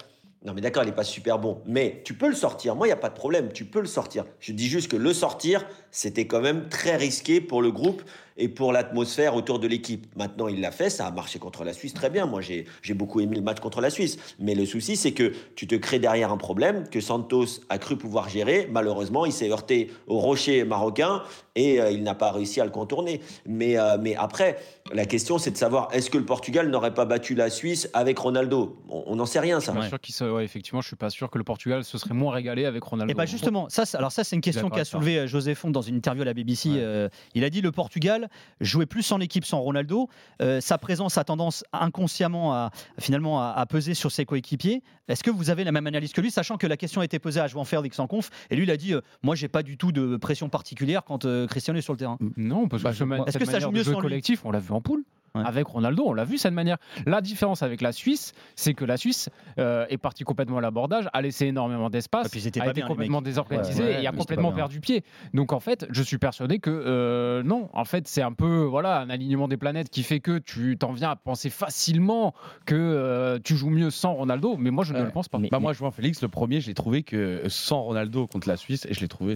non 0.47 0.53
mais 0.53 0.61
d'accord, 0.61 0.83
il 0.83 0.85
n'est 0.85 0.95
pas 0.95 1.03
super 1.03 1.39
bon, 1.39 1.61
mais 1.65 2.01
tu 2.05 2.13
peux 2.13 2.29
le 2.29 2.35
sortir. 2.35 2.73
Moi, 2.73 2.87
il 2.87 2.89
n'y 2.89 2.93
a 2.93 2.97
pas 2.97 3.09
de 3.09 3.15
problème, 3.15 3.51
tu 3.51 3.65
peux 3.65 3.81
le 3.81 3.85
sortir. 3.85 4.23
Je 4.39 4.53
dis 4.53 4.69
juste 4.69 4.89
que 4.89 4.95
le 4.95 5.13
sortir, 5.13 5.65
c'était 5.91 6.25
quand 6.25 6.39
même 6.39 6.69
très 6.69 6.95
risqué 6.95 7.41
pour 7.41 7.61
le 7.61 7.69
groupe 7.69 8.01
et 8.37 8.47
pour 8.49 8.71
l'atmosphère 8.71 9.35
autour 9.35 9.59
de 9.59 9.67
l'équipe. 9.67 10.05
Maintenant, 10.15 10.47
il 10.47 10.61
l'a 10.61 10.71
fait, 10.71 10.89
ça 10.89 11.07
a 11.07 11.11
marché 11.11 11.39
contre 11.39 11.63
la 11.63 11.73
Suisse 11.73 11.93
très 11.93 12.09
bien. 12.09 12.25
Moi, 12.25 12.41
j'ai 12.41 12.65
beaucoup 12.93 13.19
aimé 13.19 13.35
le 13.35 13.41
match 13.41 13.59
contre 13.59 13.81
la 13.81 13.89
Suisse. 13.89 14.17
Mais 14.39 14.55
le 14.55 14.65
souci, 14.65 14.95
c'est 14.95 15.11
que 15.13 15.33
tu 15.55 15.67
te 15.67 15.75
crées 15.75 15.99
derrière 15.99 16.31
un 16.31 16.37
problème 16.37 16.87
que 16.89 17.01
Santos 17.01 17.45
a 17.69 17.77
cru 17.77 17.97
pouvoir 17.97 18.29
gérer. 18.29 18.67
Malheureusement, 18.71 19.25
il 19.25 19.31
s'est 19.31 19.49
heurté 19.49 19.89
au 20.07 20.19
rocher 20.19 20.63
marocain 20.63 21.23
et 21.55 21.81
euh, 21.81 21.89
il 21.91 22.03
n'a 22.03 22.13
pas 22.15 22.31
réussi 22.31 22.61
à 22.61 22.65
le 22.65 22.71
contourner. 22.71 23.21
Mais, 23.45 23.77
euh, 23.79 23.97
mais 23.99 24.15
après, 24.15 24.57
la 24.93 25.05
question, 25.05 25.37
c'est 25.37 25.51
de 25.51 25.57
savoir 25.57 25.87
est-ce 25.91 26.09
que 26.09 26.17
le 26.17 26.25
Portugal 26.25 26.69
n'aurait 26.69 26.93
pas 26.93 27.05
battu 27.05 27.33
la 27.35 27.49
Suisse 27.49 27.89
avec 27.93 28.17
Ronaldo? 28.19 28.77
On 28.89 29.15
n'en 29.15 29.25
sait 29.25 29.39
rien, 29.39 29.59
ça. 29.59 29.73
Je 29.73 29.79
suis 29.81 29.85
pas 29.85 29.87
sûr 29.89 29.99
qu'il 29.99 30.15
se- 30.15 30.23
ouais, 30.23 30.43
effectivement, 30.45 30.81
je 30.81 30.87
suis 30.87 30.95
pas 30.95 31.09
sûr 31.09 31.29
que 31.31 31.37
le 31.37 31.43
Portugal 31.43 31.83
se 31.83 31.97
serait 31.97 32.13
moins 32.13 32.33
régalé 32.33 32.65
avec 32.65 32.83
Ronaldo. 32.83 33.11
Et 33.11 33.15
bah 33.15 33.25
justement, 33.25 33.67
ça, 33.69 33.85
c'est- 33.85 33.97
alors 33.97 34.11
ça 34.11 34.23
c'est 34.23 34.35
une 34.35 34.41
question 34.41 34.69
qu'a 34.69 34.75
avec 34.75 34.85
ça. 34.85 34.91
soulevé 34.91 35.17
euh, 35.19 35.27
José 35.27 35.55
Font 35.55 35.71
dans 35.71 35.81
une 35.81 35.95
interview 35.95 36.21
à 36.21 36.25
la 36.25 36.33
BBC. 36.33 36.69
euh, 36.75 37.09
il 37.33 37.43
a 37.43 37.49
dit 37.49 37.61
le 37.61 37.71
Portugal 37.71 38.26
jouait 38.61 38.85
plus 38.85 39.11
en 39.11 39.19
équipe 39.19 39.45
sans 39.45 39.59
Ronaldo. 39.59 40.09
Euh, 40.41 40.61
sa 40.61 40.77
présence 40.77 41.17
a 41.17 41.23
tendance 41.23 41.63
inconsciemment 41.73 42.53
à 42.53 42.71
finalement 42.99 43.41
à, 43.41 43.51
à 43.51 43.65
peser 43.65 43.93
sur 43.93 44.11
ses 44.11 44.25
coéquipiers. 44.25 44.83
Est-ce 45.07 45.23
que 45.23 45.31
vous 45.31 45.49
avez 45.49 45.63
la 45.63 45.71
même 45.71 45.87
analyse 45.87 46.11
que 46.11 46.21
lui, 46.21 46.31
sachant 46.31 46.57
que 46.57 46.67
la 46.67 46.77
question 46.77 47.01
a 47.01 47.05
été 47.05 47.19
posée 47.19 47.39
à 47.39 47.47
Joan 47.47 47.65
Félix 47.65 47.97
en 47.99 48.07
conf 48.07 48.29
et 48.49 48.55
lui 48.55 48.63
il 48.63 48.71
a 48.71 48.77
dit 48.77 48.93
euh, 48.93 49.01
moi 49.23 49.35
j'ai 49.35 49.47
pas 49.47 49.63
du 49.63 49.77
tout 49.77 49.91
de 49.91 50.17
pression 50.17 50.49
particulière 50.49 51.03
quand 51.05 51.25
euh, 51.25 51.47
Cristiano 51.47 51.77
est 51.79 51.81
sur 51.81 51.93
le 51.93 51.97
terrain. 51.99 52.17
Non, 52.35 52.67
parce 52.67 52.83
que 52.83 52.87
Bah, 52.87 52.93
ce 52.93 53.03
ma- 53.03 53.17
Est-ce 53.25 53.37
que 53.37 53.45
ça 53.45 53.59
joue 53.59 53.71
mieux 53.71 53.83
jouer 53.83 53.95
lui? 53.95 54.01
collectif, 54.01 54.45
on 54.45 54.51
l'a 54.51 54.59
vu 54.59 54.71
en 54.73 54.81
poule. 54.81 55.03
Ouais. 55.35 55.41
Avec 55.45 55.67
Ronaldo, 55.67 56.03
on 56.07 56.13
l'a 56.13 56.23
vu 56.23 56.37
cette 56.37 56.53
manière. 56.53 56.77
La 57.05 57.21
différence 57.21 57.61
avec 57.61 57.81
la 57.81 57.91
Suisse, 57.91 58.33
c'est 58.55 58.73
que 58.73 58.85
la 58.85 58.97
Suisse 58.97 59.29
euh, 59.59 59.85
est 59.89 59.97
partie 59.97 60.23
complètement 60.23 60.57
à 60.57 60.61
l'abordage, 60.61 61.07
a 61.13 61.21
laissé 61.21 61.45
énormément 61.47 61.89
d'espace, 61.89 62.27
étaient 62.35 62.59
a 62.61 62.65
été 62.65 62.73
bien, 62.73 62.87
complètement 62.87 63.17
mecs. 63.19 63.25
désorganisé 63.25 63.83
Ouais, 63.83 63.89
ouais, 63.89 64.03
et 64.03 64.07
a 64.07 64.11
mais 64.11 64.17
complètement 64.17 64.51
perdu 64.51 64.79
pied. 64.79 65.03
Donc 65.33 65.53
en 65.53 65.59
fait, 65.59 65.85
je 65.91 66.01
suis 66.01 66.17
persuadé 66.17 66.59
que 66.59 66.69
euh, 66.71 67.43
non, 67.43 67.69
en 67.73 67.85
fait, 67.85 68.07
c'est 68.07 68.21
un 68.21 68.31
peu 68.33 68.63
voilà 68.63 68.99
un 68.99 69.09
alignement 69.09 69.47
des 69.47 69.57
planètes 69.57 69.89
qui 69.89 70.03
fait 70.03 70.19
que 70.19 70.37
tu 70.39 70.77
t'en 70.77 70.91
viens 70.93 71.11
à 71.11 71.15
penser 71.15 71.49
facilement 71.49 72.33
que 72.65 72.75
euh, 72.75 73.37
tu 73.43 73.55
joues 73.55 73.69
mieux 73.69 73.89
sans 73.91 74.13
Ronaldo, 74.13 74.55
mais 74.57 74.71
moi 74.71 74.83
je 74.83 74.93
ne 74.93 74.99
Ouais. 74.99 75.05
le 75.05 75.11
pense 75.11 75.27
pas. 75.29 75.37
Mais- 75.37 75.49
Bah, 75.49 75.59
moi, 75.59 75.73
je 75.73 75.79
vois 75.79 75.91
Félix, 75.91 76.21
le 76.21 76.27
premier, 76.29 76.61
je 76.61 76.67
l'ai 76.67 76.73
trouvé 76.73 77.03
que 77.03 77.43
sans 77.47 77.81
Ronaldo 77.83 78.27
contre 78.27 78.47
la 78.49 78.57
Suisse, 78.57 78.85
et 78.89 78.93
je 78.93 79.01
l'ai 79.01 79.07
trouvé 79.07 79.35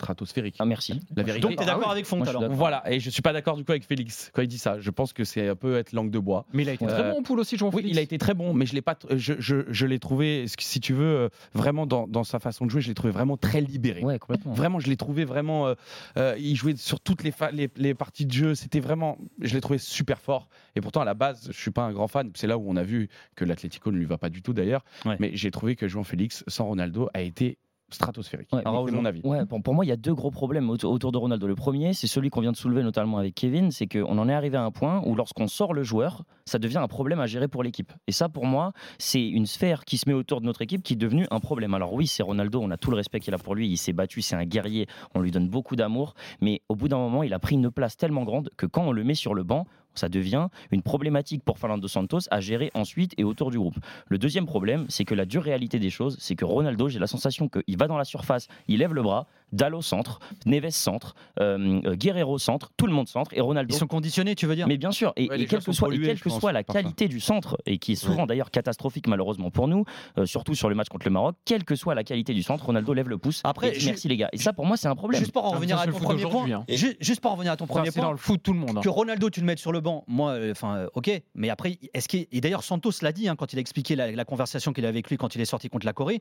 stratosphérique. 0.00 0.56
Ah, 0.58 0.64
merci. 0.64 1.00
La 1.14 1.22
vérité. 1.22 1.42
Donc 1.42 1.56
tu 1.56 1.56
es 1.58 1.62
Ah 1.62 1.66
d'accord 1.66 1.88
oui. 1.88 1.92
avec 1.92 2.06
Font 2.06 2.16
Moi, 2.16 2.28
alors. 2.28 2.50
Voilà, 2.50 2.82
et 2.90 3.00
je 3.00 3.10
suis 3.10 3.22
pas 3.22 3.32
d'accord 3.32 3.56
du 3.56 3.64
coup 3.64 3.72
avec 3.72 3.84
Félix 3.84 4.30
quand 4.34 4.42
il 4.42 4.48
dit 4.48 4.58
ça. 4.58 4.78
Je 4.80 4.90
pense 4.90 5.12
que 5.12 5.24
c'est 5.24 5.48
un 5.48 5.56
peu 5.56 5.76
être 5.76 5.92
langue 5.92 6.10
de 6.10 6.18
bois. 6.18 6.46
Mais 6.52 6.62
il 6.62 6.68
a 6.68 6.72
été 6.72 6.86
très 6.86 7.02
bon 7.10 7.18
en 7.18 7.22
poule 7.22 7.40
aussi, 7.40 7.56
Jean 7.56 7.70
Oui, 7.72 7.82
il 7.86 7.98
a 7.98 8.02
été 8.02 8.18
très 8.18 8.34
bon, 8.34 8.54
mais 8.54 8.66
je 8.66 8.74
l'ai 8.74 8.82
pas. 8.82 8.96
Je, 9.10 9.34
je, 9.38 9.56
je 9.68 9.86
l'ai 9.86 9.98
trouvé, 9.98 10.46
si 10.58 10.80
tu 10.80 10.92
veux, 10.94 11.04
euh, 11.04 11.28
vraiment 11.54 11.86
dans, 11.86 12.06
dans 12.08 12.24
sa 12.24 12.38
façon 12.38 12.66
de 12.66 12.70
jouer, 12.70 12.80
je 12.80 12.88
l'ai 12.88 12.94
trouvé 12.94 13.12
vraiment 13.12 13.36
très 13.36 13.60
libéré. 13.60 14.02
Ouais, 14.02 14.18
complètement. 14.18 14.52
Vraiment, 14.52 14.80
je 14.80 14.88
l'ai 14.88 14.96
trouvé 14.96 15.24
vraiment. 15.24 15.66
euh, 15.68 15.74
euh, 16.16 16.34
il 16.38 16.56
jouait 16.56 16.76
sur 16.76 17.00
toutes 17.00 17.22
les, 17.22 17.30
fa- 17.30 17.50
les, 17.50 17.68
les 17.76 17.94
parties 17.94 18.26
de 18.26 18.32
jeu. 18.32 18.54
C'était 18.54 18.80
vraiment. 18.80 19.18
Je 19.40 19.54
l'ai 19.54 19.60
trouvé 19.60 19.78
super 19.78 20.20
fort. 20.20 20.48
Et 20.76 20.80
pourtant, 20.80 21.00
à 21.02 21.04
la 21.04 21.14
base, 21.14 21.48
je 21.52 21.58
suis 21.60 21.70
pas 21.70 21.82
un 21.82 21.92
grand 21.92 22.08
fan. 22.08 22.30
C'est 22.34 22.46
là 22.46 22.56
où 22.58 22.64
on 22.68 22.76
a 22.76 22.82
vu 22.82 23.08
que 23.36 23.44
l'Atlético 23.44 23.90
ne 23.92 23.98
lui 23.98 24.06
va 24.06 24.18
pas 24.18 24.28
du 24.30 24.42
tout 24.42 24.52
d'ailleurs. 24.52 24.84
Ouais. 25.04 25.16
Mais 25.20 25.30
j'ai 25.34 25.50
trouvé 25.50 25.76
que 25.76 25.88
João 25.88 26.04
Félix 26.04 26.44
sans 26.46 26.64
Ronaldo 26.66 27.08
a 27.14 27.20
été 27.20 27.58
stratosphérique. 27.94 28.48
Ouais, 28.52 28.62
mais- 28.64 28.92
mon 28.92 29.04
avis. 29.04 29.20
Ouais, 29.24 29.44
pour, 29.46 29.62
pour 29.62 29.74
moi, 29.74 29.84
il 29.84 29.88
y 29.88 29.92
a 29.92 29.96
deux 29.96 30.14
gros 30.14 30.30
problèmes 30.30 30.70
autour, 30.70 30.92
autour 30.92 31.12
de 31.12 31.18
Ronaldo. 31.18 31.46
Le 31.46 31.54
premier, 31.54 31.92
c'est 31.92 32.06
celui 32.06 32.30
qu'on 32.30 32.40
vient 32.40 32.52
de 32.52 32.56
soulever 32.56 32.82
notamment 32.82 33.18
avec 33.18 33.34
Kevin, 33.34 33.70
c'est 33.70 33.86
qu'on 33.86 34.18
en 34.18 34.28
est 34.28 34.34
arrivé 34.34 34.56
à 34.56 34.62
un 34.64 34.70
point 34.70 35.02
où 35.04 35.14
lorsqu'on 35.14 35.46
sort 35.46 35.74
le 35.74 35.82
joueur, 35.82 36.24
ça 36.44 36.58
devient 36.58 36.78
un 36.78 36.88
problème 36.88 37.20
à 37.20 37.26
gérer 37.26 37.48
pour 37.48 37.62
l'équipe. 37.62 37.92
Et 38.06 38.12
ça, 38.12 38.28
pour 38.28 38.46
moi, 38.46 38.72
c'est 38.98 39.26
une 39.26 39.46
sphère 39.46 39.84
qui 39.84 39.98
se 39.98 40.08
met 40.08 40.14
autour 40.14 40.40
de 40.40 40.46
notre 40.46 40.62
équipe 40.62 40.82
qui 40.82 40.94
est 40.94 40.96
devenue 40.96 41.26
un 41.30 41.40
problème. 41.40 41.74
Alors 41.74 41.92
oui, 41.92 42.06
c'est 42.06 42.22
Ronaldo, 42.22 42.60
on 42.62 42.70
a 42.70 42.76
tout 42.76 42.90
le 42.90 42.96
respect 42.96 43.20
qu'il 43.20 43.34
a 43.34 43.38
pour 43.38 43.54
lui, 43.54 43.68
il 43.68 43.76
s'est 43.76 43.92
battu, 43.92 44.22
c'est 44.22 44.36
un 44.36 44.44
guerrier, 44.44 44.86
on 45.14 45.20
lui 45.20 45.30
donne 45.30 45.48
beaucoup 45.48 45.76
d'amour, 45.76 46.14
mais 46.40 46.62
au 46.68 46.74
bout 46.74 46.88
d'un 46.88 46.98
moment, 46.98 47.22
il 47.22 47.32
a 47.34 47.38
pris 47.38 47.54
une 47.54 47.70
place 47.70 47.96
tellement 47.96 48.24
grande 48.24 48.50
que 48.56 48.66
quand 48.66 48.82
on 48.82 48.92
le 48.92 49.04
met 49.04 49.14
sur 49.14 49.34
le 49.34 49.42
banc, 49.42 49.66
ça 49.94 50.08
devient 50.08 50.48
une 50.70 50.82
problématique 50.82 51.42
pour 51.44 51.58
Fernando 51.58 51.88
Santos 51.88 52.20
à 52.30 52.40
gérer 52.40 52.70
ensuite 52.74 53.14
et 53.18 53.24
autour 53.24 53.50
du 53.50 53.58
groupe. 53.58 53.76
Le 54.08 54.18
deuxième 54.18 54.46
problème, 54.46 54.86
c'est 54.88 55.04
que 55.04 55.14
la 55.14 55.24
dure 55.24 55.42
réalité 55.42 55.78
des 55.78 55.90
choses, 55.90 56.16
c'est 56.20 56.36
que 56.36 56.44
Ronaldo, 56.44 56.88
j'ai 56.88 56.98
la 56.98 57.06
sensation 57.06 57.48
qu'il 57.48 57.76
va 57.76 57.86
dans 57.86 57.98
la 57.98 58.04
surface, 58.04 58.48
il 58.68 58.78
lève 58.78 58.94
le 58.94 59.02
bras, 59.02 59.26
Dallo 59.52 59.82
centre, 59.82 60.20
Neves 60.46 60.70
centre, 60.70 61.14
euh, 61.40 61.80
euh, 61.84 61.94
Guerrero 61.96 62.38
centre, 62.38 62.70
tout 62.76 62.86
le 62.86 62.92
monde 62.92 63.08
centre, 63.08 63.32
et 63.34 63.40
Ronaldo 63.40 63.74
Ils 63.74 63.78
sont 63.78 63.86
conditionnés, 63.86 64.34
tu 64.34 64.46
veux 64.46 64.54
dire 64.56 64.66
mais 64.68 64.76
bien 64.78 64.92
sûr, 64.92 65.12
et, 65.16 65.28
Ouais, 65.28 65.34
et 65.34 65.38
les 65.38 65.46
quelle 65.46 65.62
que 65.62 65.72
soit, 65.72 65.88
et 65.88 65.90
pollués, 65.90 66.06
quelle 66.08 66.16
je 66.18 66.22
que 66.24 66.28
pense, 66.28 66.40
soit 66.40 66.52
la 66.52 66.62
qualité 66.64 67.08
du 67.08 67.20
centre, 67.20 67.56
et 67.66 67.78
qui 67.78 67.92
est 67.92 67.96
souvent 67.96 68.26
d'ailleurs 68.26 68.50
catastrophique 68.50 69.06
malheureusement 69.06 69.50
pour 69.50 69.68
nous, 69.68 69.84
euh, 70.18 70.26
surtout 70.26 70.54
sur 70.54 70.68
le 70.68 70.74
match 70.74 70.88
contre 70.88 71.06
le 71.06 71.10
Maroc, 71.12 71.36
quelle 71.44 71.64
que 71.64 71.74
soit 71.76 71.94
la 71.94 72.04
qualité 72.04 72.32
du 72.34 72.42
centre, 72.42 72.64
Ronaldo 72.66 72.92
lève 72.94 73.08
le 73.08 73.18
pouce. 73.18 73.40
Après, 73.44 73.76
et 73.76 73.84
merci 73.84 74.08
les 74.08 74.16
gars. 74.16 74.28
Et 74.32 74.38
ça 74.38 74.52
pour 74.52 74.66
moi 74.66 74.76
c'est 74.76 74.88
un 74.88 74.96
problème. 74.96 75.20
Juste 75.20 75.32
pour 75.32 75.44
en 75.44 75.50
mais 75.50 75.56
revenir 75.56 75.78
à 75.78 75.86
ton 75.86 75.98
premier 75.98 76.22
point, 76.24 76.50
hein. 76.50 76.64
ju- 76.68 76.96
juste 77.00 77.20
pour 77.20 77.30
en 77.32 77.34
revenir 77.34 77.52
à 77.52 77.56
ton 77.56 77.64
Enfin, 77.64 77.74
premier 77.74 77.90
c'est 77.90 78.00
dans 78.00 78.06
point, 78.06 78.12
le 78.12 78.18
foot 78.18 78.40
tout 78.42 78.52
le 78.52 78.58
monde. 78.58 78.78
hein. 78.78 78.80
que 78.82 78.88
Ronaldo 78.88 79.30
tu 79.30 79.40
le 79.40 79.46
mettes 79.46 79.58
sur 79.58 79.72
le 79.72 79.80
banc, 79.80 80.04
moi, 80.06 80.36
enfin, 80.50 80.76
euh, 80.76 80.86
ok, 80.94 81.10
mais 81.34 81.50
après, 81.50 81.78
est-ce 81.94 82.08
qu'il 82.08 82.26
et 82.32 82.40
d'ailleurs 82.40 82.62
Santos 82.62 82.90
l'a 83.02 83.12
dit 83.12 83.28
hein, 83.28 83.36
quand 83.36 83.52
il 83.52 83.56
a 83.58 83.60
expliqué 83.60 83.96
la, 83.96 84.10
la 84.12 84.24
conversation 84.24 84.72
qu'il 84.72 84.84
a 84.86 84.88
avec 84.88 85.08
lui 85.10 85.16
quand 85.16 85.34
il 85.34 85.40
est 85.40 85.44
sorti 85.44 85.68
contre 85.68 85.86
la 85.86 85.92
Corée. 85.92 86.20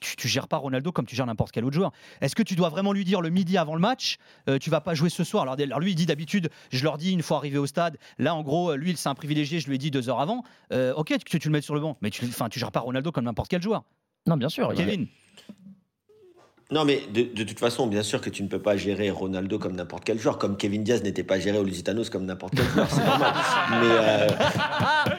Tu, 0.00 0.16
tu 0.16 0.28
gères 0.28 0.48
pas 0.48 0.56
Ronaldo 0.56 0.92
comme 0.92 1.06
tu 1.06 1.16
gères 1.16 1.26
n'importe 1.26 1.52
quel 1.52 1.64
autre 1.64 1.74
joueur. 1.74 1.92
Est-ce 2.20 2.34
que 2.34 2.42
tu 2.42 2.54
dois 2.54 2.68
vraiment 2.68 2.92
lui 2.92 3.04
dire 3.04 3.20
le 3.20 3.30
midi 3.30 3.56
avant 3.58 3.74
le 3.74 3.80
match, 3.80 4.16
euh, 4.48 4.58
tu 4.58 4.70
vas 4.70 4.80
pas 4.80 4.94
jouer 4.94 5.10
ce 5.10 5.24
soir? 5.24 5.42
Alors, 5.42 5.56
alors 5.58 5.80
lui 5.80 5.92
il 5.92 5.94
dit 5.94 6.06
d'habitude, 6.06 6.50
je 6.70 6.84
leur 6.84 6.98
dis 6.98 7.12
une 7.12 7.22
fois 7.22 7.38
arrivé 7.38 7.58
au 7.58 7.66
stade. 7.66 7.98
Là 8.18 8.34
en 8.34 8.42
gros, 8.42 8.74
lui 8.74 8.96
c'est 8.96 9.08
un 9.08 9.14
privilégié, 9.14 9.60
je 9.60 9.68
lui 9.68 9.74
ai 9.74 9.78
dit 9.78 9.90
deux 9.90 10.08
heures 10.08 10.20
avant. 10.20 10.42
Euh, 10.72 10.94
ok, 10.94 11.14
que 11.24 11.38
tu 11.38 11.48
le 11.48 11.52
mets 11.52 11.60
sur 11.60 11.74
le 11.74 11.80
banc, 11.80 11.96
mais 12.00 12.10
tu, 12.10 12.26
tu 12.28 12.58
gères 12.58 12.72
pas 12.72 12.80
Ronaldo 12.80 13.12
comme 13.12 13.24
n'importe 13.24 13.48
quel 13.48 13.62
joueur. 13.62 13.84
Non 14.26 14.36
bien 14.36 14.48
sûr. 14.48 14.72
Kevin, 14.74 15.06
Non, 16.70 16.84
mais 16.84 17.02
de, 17.14 17.22
de 17.22 17.44
toute 17.44 17.58
façon, 17.58 17.86
bien 17.86 18.02
sûr 18.02 18.20
que 18.20 18.28
tu 18.28 18.42
ne 18.42 18.48
peux 18.48 18.60
pas 18.60 18.76
gérer 18.76 19.10
Ronaldo 19.10 19.58
comme 19.58 19.74
n'importe 19.74 20.04
quel 20.04 20.18
joueur, 20.18 20.36
comme 20.38 20.56
Kevin 20.56 20.84
Diaz 20.84 21.02
n'était 21.02 21.24
pas 21.24 21.38
géré 21.40 21.58
au 21.58 21.64
Lusitanos 21.64 22.10
comme 22.10 22.26
n'importe 22.26 22.54
quel 22.56 22.66
joueur, 22.66 22.88
c'est 22.90 23.04
normal. 23.04 23.32
Mais, 23.70 23.88
euh, 23.90 24.26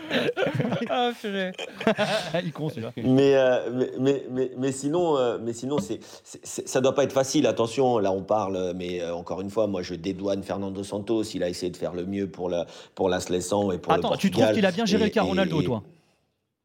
ah, 0.89 1.11
il 2.43 2.51
con 2.51 2.69
celui-là. 2.69 2.91
mais, 2.97 3.35
euh, 3.35 3.69
mais, 3.71 3.91
mais, 3.99 4.23
mais, 4.29 4.51
mais 4.57 4.71
sinon, 4.71 5.17
euh, 5.17 5.37
mais 5.41 5.53
sinon 5.53 5.77
c'est, 5.79 5.99
ça 6.23 6.81
doit 6.81 6.95
pas 6.95 7.03
être 7.03 7.13
facile. 7.13 7.47
Attention, 7.47 7.97
là 7.99 8.11
on 8.11 8.21
parle, 8.21 8.73
mais 8.75 9.01
euh, 9.01 9.13
encore 9.15 9.41
une 9.41 9.49
fois, 9.49 9.67
moi 9.67 9.81
je 9.81 9.95
dédouane 9.95 10.43
Fernando 10.43 10.83
Santos. 10.83 11.23
Il 11.33 11.43
a 11.43 11.49
essayé 11.49 11.71
de 11.71 11.77
faire 11.77 11.93
le 11.93 12.05
mieux 12.05 12.27
pour 12.27 12.49
la, 12.49 12.65
pour 12.95 13.09
la 13.09 13.19
Slessan 13.19 13.71
et 13.71 13.77
pour 13.77 13.93
le 13.93 13.99
Attends, 13.99 14.15
tu 14.17 14.31
trouves 14.31 14.51
qu'il 14.53 14.65
a 14.65 14.71
bien 14.71 14.85
géré 14.85 15.03
Et- 15.03 15.05
le 15.07 15.11
cas 15.11 15.23
et- 15.23 15.27
Ronaldo, 15.27 15.61
et- 15.61 15.65
toi? 15.65 15.83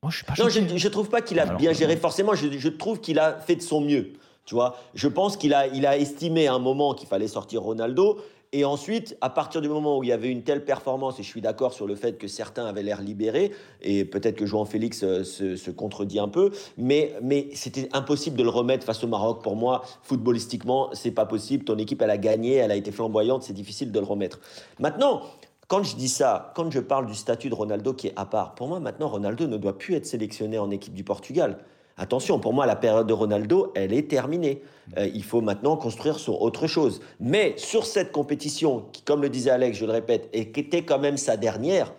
Moi 0.02 0.10
je 0.10 0.16
suis 0.16 0.26
pas 0.26 0.34
Non, 0.38 0.48
choqué. 0.50 0.68
je, 0.68 0.76
je 0.76 0.88
trouve 0.88 1.08
pas 1.08 1.22
qu'il 1.22 1.38
a 1.38 1.44
Alors, 1.44 1.56
bien 1.56 1.72
géré 1.72 1.96
forcément. 1.96 2.34
Je, 2.34 2.46
je 2.58 2.68
trouve 2.68 3.00
qu'il 3.00 3.18
a 3.18 3.32
fait 3.38 3.56
de 3.56 3.62
son 3.62 3.80
mieux. 3.80 4.12
Tu 4.44 4.54
vois, 4.54 4.76
je 4.94 5.08
pense 5.08 5.38
qu'il 5.38 5.54
a, 5.54 5.66
il 5.68 5.86
a 5.86 5.96
estimé 5.96 6.46
à 6.48 6.52
un 6.52 6.58
moment 6.58 6.92
qu'il 6.92 7.08
fallait 7.08 7.28
sortir 7.28 7.62
Ronaldo. 7.62 8.18
Et 8.56 8.64
ensuite, 8.64 9.16
à 9.20 9.30
partir 9.30 9.60
du 9.60 9.68
moment 9.68 9.98
où 9.98 10.04
il 10.04 10.10
y 10.10 10.12
avait 10.12 10.30
une 10.30 10.44
telle 10.44 10.64
performance, 10.64 11.18
et 11.18 11.24
je 11.24 11.28
suis 11.28 11.40
d'accord 11.40 11.72
sur 11.72 11.88
le 11.88 11.96
fait 11.96 12.18
que 12.18 12.28
certains 12.28 12.66
avaient 12.66 12.84
l'air 12.84 13.02
libérés, 13.02 13.50
et 13.82 14.04
peut-être 14.04 14.36
que 14.36 14.46
João 14.46 14.64
Félix 14.64 15.02
euh, 15.02 15.24
se, 15.24 15.56
se 15.56 15.72
contredit 15.72 16.20
un 16.20 16.28
peu, 16.28 16.52
mais, 16.78 17.14
mais 17.20 17.48
c'était 17.54 17.88
impossible 17.92 18.36
de 18.36 18.44
le 18.44 18.50
remettre 18.50 18.86
face 18.86 19.02
au 19.02 19.08
Maroc. 19.08 19.42
Pour 19.42 19.56
moi, 19.56 19.82
footballistiquement, 20.04 20.90
c'est 20.92 21.10
pas 21.10 21.26
possible. 21.26 21.64
Ton 21.64 21.78
équipe, 21.78 22.00
elle 22.00 22.10
a 22.10 22.16
gagné, 22.16 22.54
elle 22.54 22.70
a 22.70 22.76
été 22.76 22.92
flamboyante, 22.92 23.42
c'est 23.42 23.54
difficile 23.54 23.90
de 23.90 23.98
le 23.98 24.06
remettre. 24.06 24.38
Maintenant, 24.78 25.22
quand 25.66 25.82
je 25.82 25.96
dis 25.96 26.08
ça, 26.08 26.52
quand 26.54 26.70
je 26.70 26.78
parle 26.78 27.06
du 27.06 27.14
statut 27.14 27.48
de 27.48 27.54
Ronaldo 27.56 27.92
qui 27.92 28.06
est 28.06 28.12
à 28.14 28.24
part, 28.24 28.54
pour 28.54 28.68
moi 28.68 28.78
maintenant 28.78 29.08
Ronaldo 29.08 29.48
ne 29.48 29.56
doit 29.56 29.78
plus 29.78 29.94
être 29.94 30.06
sélectionné 30.06 30.58
en 30.58 30.70
équipe 30.70 30.94
du 30.94 31.02
Portugal. 31.02 31.58
Attention, 31.96 32.40
pour 32.40 32.52
moi, 32.52 32.66
la 32.66 32.74
période 32.74 33.06
de 33.06 33.12
Ronaldo, 33.12 33.72
elle 33.76 33.92
est 33.92 34.08
terminée. 34.10 34.62
Euh, 34.98 35.08
il 35.14 35.22
faut 35.22 35.40
maintenant 35.40 35.76
construire 35.76 36.18
sur 36.18 36.42
autre 36.42 36.66
chose. 36.66 37.00
Mais 37.20 37.54
sur 37.56 37.86
cette 37.86 38.10
compétition, 38.10 38.86
qui, 38.92 39.02
comme 39.02 39.22
le 39.22 39.28
disait 39.28 39.50
Alex, 39.50 39.78
je 39.78 39.86
le 39.86 39.92
répète, 39.92 40.28
et 40.32 40.50
qui 40.50 40.60
était 40.60 40.82
quand 40.82 40.98
même 40.98 41.16
sa 41.16 41.36
dernière, 41.36 41.92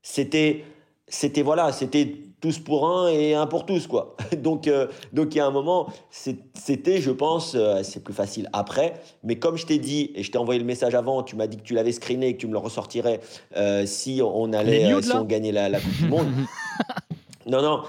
c'était, 0.00 0.64
c'était 1.08 1.42
voilà, 1.42 1.72
c'était 1.72 2.16
tous 2.40 2.58
pour 2.58 2.88
un 2.88 3.08
et 3.08 3.34
un 3.34 3.46
pour 3.46 3.66
tous, 3.66 3.86
quoi. 3.86 4.16
donc, 4.38 4.66
euh, 4.66 4.86
donc 5.12 5.34
il 5.34 5.38
y 5.38 5.40
a 5.42 5.46
un 5.46 5.50
moment, 5.50 5.88
c'était, 6.10 7.02
je 7.02 7.10
pense, 7.10 7.52
euh, 7.54 7.82
c'est 7.82 8.02
plus 8.02 8.14
facile 8.14 8.48
après. 8.54 8.94
Mais 9.24 9.36
comme 9.36 9.58
je 9.58 9.66
t'ai 9.66 9.78
dit 9.78 10.10
et 10.14 10.22
je 10.22 10.30
t'ai 10.30 10.38
envoyé 10.38 10.58
le 10.58 10.66
message 10.66 10.94
avant, 10.94 11.22
tu 11.22 11.36
m'as 11.36 11.48
dit 11.48 11.58
que 11.58 11.62
tu 11.62 11.74
l'avais 11.74 11.92
screené 11.92 12.28
et 12.28 12.34
que 12.34 12.40
tu 12.40 12.46
me 12.46 12.52
le 12.52 12.58
ressortirais 12.58 13.20
si 13.84 14.22
on 14.22 14.54
allait, 14.54 15.02
si 15.02 15.12
on 15.12 15.24
gagnait 15.24 15.52
la, 15.52 15.68
la 15.68 15.80
Coupe 15.80 15.96
du 15.96 16.08
Monde. 16.08 16.28
Non, 17.46 17.60
non, 17.60 17.82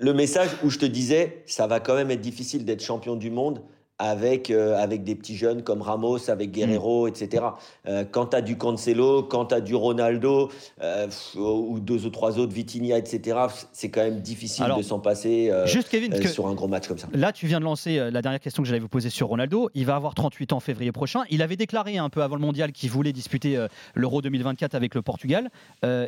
le 0.00 0.12
message 0.14 0.50
où 0.62 0.70
je 0.70 0.78
te 0.78 0.86
disais, 0.86 1.42
ça 1.46 1.66
va 1.66 1.80
quand 1.80 1.94
même 1.94 2.10
être 2.10 2.20
difficile 2.20 2.64
d'être 2.64 2.82
champion 2.82 3.16
du 3.16 3.30
monde 3.30 3.62
avec, 3.98 4.50
euh, 4.50 4.76
avec 4.76 5.02
des 5.02 5.14
petits 5.14 5.36
jeunes 5.36 5.62
comme 5.62 5.82
Ramos, 5.82 6.30
avec 6.30 6.52
Guerrero, 6.52 7.08
etc. 7.08 7.44
Euh, 7.86 8.04
quand 8.10 8.26
tu 8.26 8.36
as 8.36 8.42
du 8.42 8.56
Cancelo, 8.56 9.24
quand 9.24 9.46
tu 9.46 9.54
as 9.54 9.60
du 9.60 9.74
Ronaldo, 9.74 10.50
euh, 10.82 11.08
ou 11.36 11.80
deux 11.80 12.06
ou 12.06 12.10
trois 12.10 12.38
autres, 12.38 12.52
Vitinha, 12.52 12.96
etc., 12.96 13.38
c'est 13.72 13.90
quand 13.90 14.02
même 14.02 14.20
difficile 14.20 14.64
Alors, 14.64 14.78
de 14.78 14.82
s'en 14.82 15.00
passer 15.00 15.50
euh, 15.50 15.66
Juste, 15.66 15.88
Kevin, 15.88 16.14
sur 16.26 16.46
un 16.46 16.54
gros 16.54 16.68
match 16.68 16.86
comme 16.86 16.98
ça. 16.98 17.08
Là, 17.12 17.32
tu 17.32 17.46
viens 17.46 17.58
de 17.58 17.64
lancer 17.64 17.96
la 18.10 18.22
dernière 18.22 18.40
question 18.40 18.62
que 18.62 18.68
j'allais 18.68 18.80
vous 18.80 18.88
poser 18.88 19.10
sur 19.10 19.26
Ronaldo. 19.28 19.70
Il 19.74 19.86
va 19.86 19.96
avoir 19.96 20.14
38 20.14 20.52
ans 20.52 20.56
en 20.58 20.60
février 20.60 20.92
prochain. 20.92 21.22
Il 21.30 21.42
avait 21.42 21.56
déclaré 21.56 21.98
un 21.98 22.08
peu 22.08 22.22
avant 22.22 22.36
le 22.36 22.40
mondial 22.40 22.72
qu'il 22.72 22.90
voulait 22.90 23.12
disputer 23.12 23.66
l'Euro 23.94 24.22
2024 24.22 24.74
avec 24.74 24.94
le 24.94 25.02
Portugal. 25.02 25.50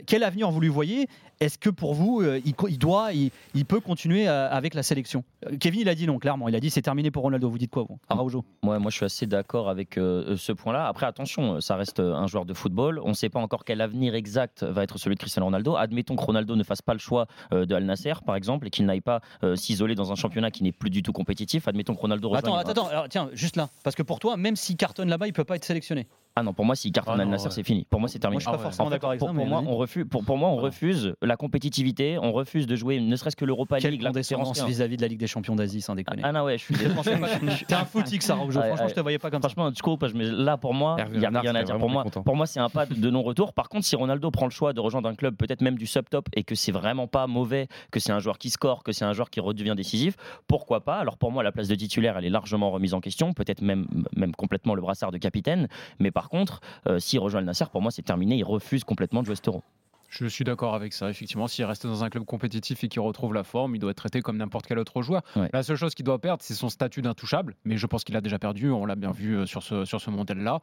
Quel 0.06 0.22
avenir 0.22 0.50
vous 0.50 0.60
lui 0.60 0.68
voyez? 0.68 1.08
Est-ce 1.40 1.58
que 1.58 1.70
pour 1.70 1.94
vous, 1.94 2.22
il, 2.22 2.78
doit, 2.78 3.12
il, 3.12 3.30
il 3.54 3.64
peut 3.64 3.80
continuer 3.80 4.28
avec 4.28 4.74
la 4.74 4.82
sélection? 4.82 5.24
Kevin, 5.58 5.80
il 5.80 5.88
a 5.88 5.94
dit 5.94 6.06
non, 6.06 6.18
clairement. 6.18 6.48
Il 6.48 6.54
a 6.54 6.60
dit 6.60 6.70
c'est 6.70 6.82
terminé 6.82 7.10
pour 7.10 7.22
Ronaldo. 7.22 7.48
Vous 7.48 7.58
dites 7.58 7.70
quoi, 7.70 7.79
Araujo 8.08 8.44
Ouais, 8.62 8.78
moi 8.78 8.90
je 8.90 8.96
suis 8.96 9.04
assez 9.04 9.26
d'accord 9.26 9.68
avec 9.68 9.96
euh, 9.98 10.36
ce 10.36 10.52
point-là. 10.52 10.86
Après, 10.86 11.06
attention, 11.06 11.60
ça 11.60 11.76
reste 11.76 12.00
un 12.00 12.26
joueur 12.26 12.44
de 12.44 12.54
football. 12.54 13.00
On 13.04 13.10
ne 13.10 13.14
sait 13.14 13.28
pas 13.28 13.40
encore 13.40 13.64
quel 13.64 13.80
avenir 13.80 14.14
exact 14.14 14.64
va 14.64 14.82
être 14.82 14.98
celui 14.98 15.16
de 15.16 15.20
Cristiano 15.20 15.46
Ronaldo. 15.46 15.76
Admettons 15.76 16.16
que 16.16 16.22
Ronaldo 16.22 16.56
ne 16.56 16.62
fasse 16.62 16.82
pas 16.82 16.92
le 16.92 16.98
choix 16.98 17.26
euh, 17.52 17.66
de 17.66 17.74
Al 17.74 17.84
Nasser, 17.84 18.14
par 18.24 18.36
exemple, 18.36 18.66
et 18.66 18.70
qu'il 18.70 18.86
n'aille 18.86 19.00
pas 19.00 19.20
euh, 19.44 19.56
s'isoler 19.56 19.94
dans 19.94 20.12
un 20.12 20.14
championnat 20.14 20.50
qui 20.50 20.62
n'est 20.62 20.72
plus 20.72 20.90
du 20.90 21.02
tout 21.02 21.12
compétitif. 21.12 21.68
Admettons 21.68 21.94
que 21.94 22.00
Ronaldo 22.00 22.34
Attends, 22.34 22.56
attends. 22.56 22.88
Alors, 22.88 23.08
tiens, 23.08 23.28
juste 23.32 23.56
là. 23.56 23.68
Parce 23.82 23.96
que 23.96 24.02
pour 24.02 24.18
toi, 24.18 24.36
même 24.36 24.56
s'il 24.56 24.76
cartonne 24.76 25.08
là-bas, 25.08 25.26
il 25.26 25.32
peut 25.32 25.44
pas 25.44 25.56
être 25.56 25.64
sélectionné. 25.64 26.06
Ah 26.36 26.42
non, 26.42 26.52
pour 26.52 26.64
moi, 26.64 26.76
s'il 26.76 26.92
cartonne 26.92 27.14
Ah 27.18 27.22
Al 27.22 27.26
non, 27.26 27.32
Nasser, 27.32 27.46
ouais. 27.46 27.50
c'est 27.50 27.62
fini. 27.62 27.84
Pour 27.90 27.98
moi, 28.00 28.08
c'est 28.08 28.18
terminé. 28.18 28.36
Moi, 28.36 28.40
je 28.40 28.48
suis 28.48 28.56
pas 28.56 28.62
forcément 28.70 28.86
En 28.86 28.90
fait, 28.90 28.94
d'accord 28.96 29.10
avec 29.10 29.18
pour, 29.18 29.28
ça, 29.28 29.34
pour 29.34 29.46
moi, 29.46 29.62
on 29.66 29.76
refuse, 29.76 30.06
pour, 30.08 30.24
pour 30.24 30.38
moi, 30.38 30.48
on 30.48 30.56
refuse 30.56 31.14
la 31.22 31.36
compétitivité, 31.36 32.18
on 32.18 32.32
refuse 32.32 32.66
de 32.66 32.76
jouer 32.76 33.00
ne 33.00 33.16
serait-ce 33.16 33.36
que 33.36 33.44
l'Europa 33.44 33.78
Quelle 33.78 33.92
League. 33.92 34.02
la 34.02 34.10
condescendance 34.10 34.64
vis-à-vis 34.64 34.96
de 34.96 35.02
la 35.02 35.08
Ligue 35.08 35.18
des 35.18 35.26
Champions 35.26 35.56
d'Asie, 35.56 35.80
sans 35.80 35.94
déconner. 35.94 36.22
Ah 36.24 36.32
non, 36.32 36.44
ouais, 36.44 36.56
je 36.58 36.64
suis 36.64 36.74
T'es 36.74 37.74
un 37.74 37.84
footique, 37.84 38.22
ça. 38.22 38.36
Ouais, 38.36 38.50
Franchement, 38.50 38.88
je 38.88 38.94
te 38.94 39.00
voyais 39.00 39.18
pas 39.18 39.30
comme 39.30 39.42
ça. 39.42 39.48
Franchement, 39.48 39.70
je 39.76 39.82
coupe, 39.82 40.04
mais 40.14 40.24
là, 40.24 40.56
pour 40.56 40.72
moi, 40.74 40.96
il 41.12 41.18
n'y 41.18 41.26
a 41.26 41.30
rien 41.30 41.54
à 41.54 41.62
dire. 41.64 41.78
Pour 41.78 41.90
moi, 41.90 42.04
pour 42.04 42.36
moi, 42.36 42.46
c'est 42.46 42.60
un 42.60 42.68
pas 42.68 42.86
de 42.86 43.10
non-retour. 43.10 43.52
Par 43.52 43.68
contre, 43.68 43.84
si 43.84 43.96
Ronaldo 43.96 44.30
prend 44.30 44.46
le 44.46 44.50
choix 44.52 44.72
de 44.72 44.80
rejoindre 44.80 45.08
un 45.08 45.14
club 45.14 45.34
peut-être 45.36 45.60
même 45.62 45.76
du 45.76 45.86
sub-top 45.86 46.28
et 46.34 46.44
que 46.44 46.54
c'est 46.54 46.72
vraiment 46.72 47.06
pas 47.06 47.26
mauvais, 47.26 47.66
que 47.90 48.00
c'est 48.00 48.12
un 48.12 48.20
joueur 48.20 48.38
qui 48.38 48.50
score, 48.50 48.82
que 48.84 48.92
c'est 48.92 49.04
un 49.04 49.12
joueur 49.12 49.30
qui 49.30 49.40
redevient 49.40 49.74
décisif, 49.76 50.16
pourquoi 50.46 50.84
pas? 50.84 50.96
Alors 50.98 51.16
pour 51.18 51.32
moi, 51.32 51.42
la 51.42 51.52
place 51.52 51.68
de 51.68 51.74
titulaire, 51.74 52.16
elle 52.18 52.24
est 52.24 52.30
largement 52.30 52.70
remise 52.70 52.94
en 52.94 53.00
question, 53.00 53.32
peut-être 53.32 53.62
même, 53.62 53.86
même 54.16 54.34
complètement 54.34 54.74
le 54.74 54.82
brassard 54.82 55.10
de 55.10 55.18
capitaine. 55.18 55.68
Mais 55.98 56.10
par 56.20 56.28
contre, 56.28 56.60
euh, 56.86 56.98
s'il 56.98 57.18
rejoint 57.18 57.40
le 57.40 57.46
Nasser, 57.46 57.64
pour 57.72 57.80
moi, 57.80 57.90
c'est 57.90 58.02
terminé. 58.02 58.36
Il 58.36 58.44
refuse 58.44 58.84
complètement 58.84 59.22
de 59.22 59.26
jouer 59.26 59.36
cet 59.36 59.48
euro. 59.48 59.62
Je 60.10 60.26
suis 60.26 60.42
d'accord 60.42 60.74
avec 60.74 60.92
ça. 60.92 61.08
Effectivement, 61.08 61.46
s'il 61.46 61.64
reste 61.64 61.86
dans 61.86 62.02
un 62.02 62.10
club 62.10 62.24
compétitif 62.24 62.82
et 62.82 62.88
qu'il 62.88 63.00
retrouve 63.00 63.32
la 63.32 63.44
forme, 63.44 63.76
il 63.76 63.78
doit 63.78 63.92
être 63.92 63.96
traité 63.96 64.22
comme 64.22 64.36
n'importe 64.38 64.66
quel 64.66 64.80
autre 64.80 65.02
joueur. 65.02 65.22
Ouais. 65.36 65.48
La 65.52 65.62
seule 65.62 65.76
chose 65.76 65.94
qu'il 65.94 66.04
doit 66.04 66.18
perdre, 66.18 66.42
c'est 66.42 66.54
son 66.54 66.68
statut 66.68 67.00
d'intouchable. 67.00 67.54
Mais 67.64 67.76
je 67.76 67.86
pense 67.86 68.02
qu'il 68.02 68.16
a 68.16 68.20
déjà 68.20 68.40
perdu. 68.40 68.70
On 68.70 68.84
l'a 68.86 68.96
bien 68.96 69.12
vu 69.12 69.36
euh, 69.36 69.46
sur 69.46 69.62
ce, 69.62 69.84
sur 69.84 70.00
ce 70.00 70.10
mondial-là. 70.10 70.60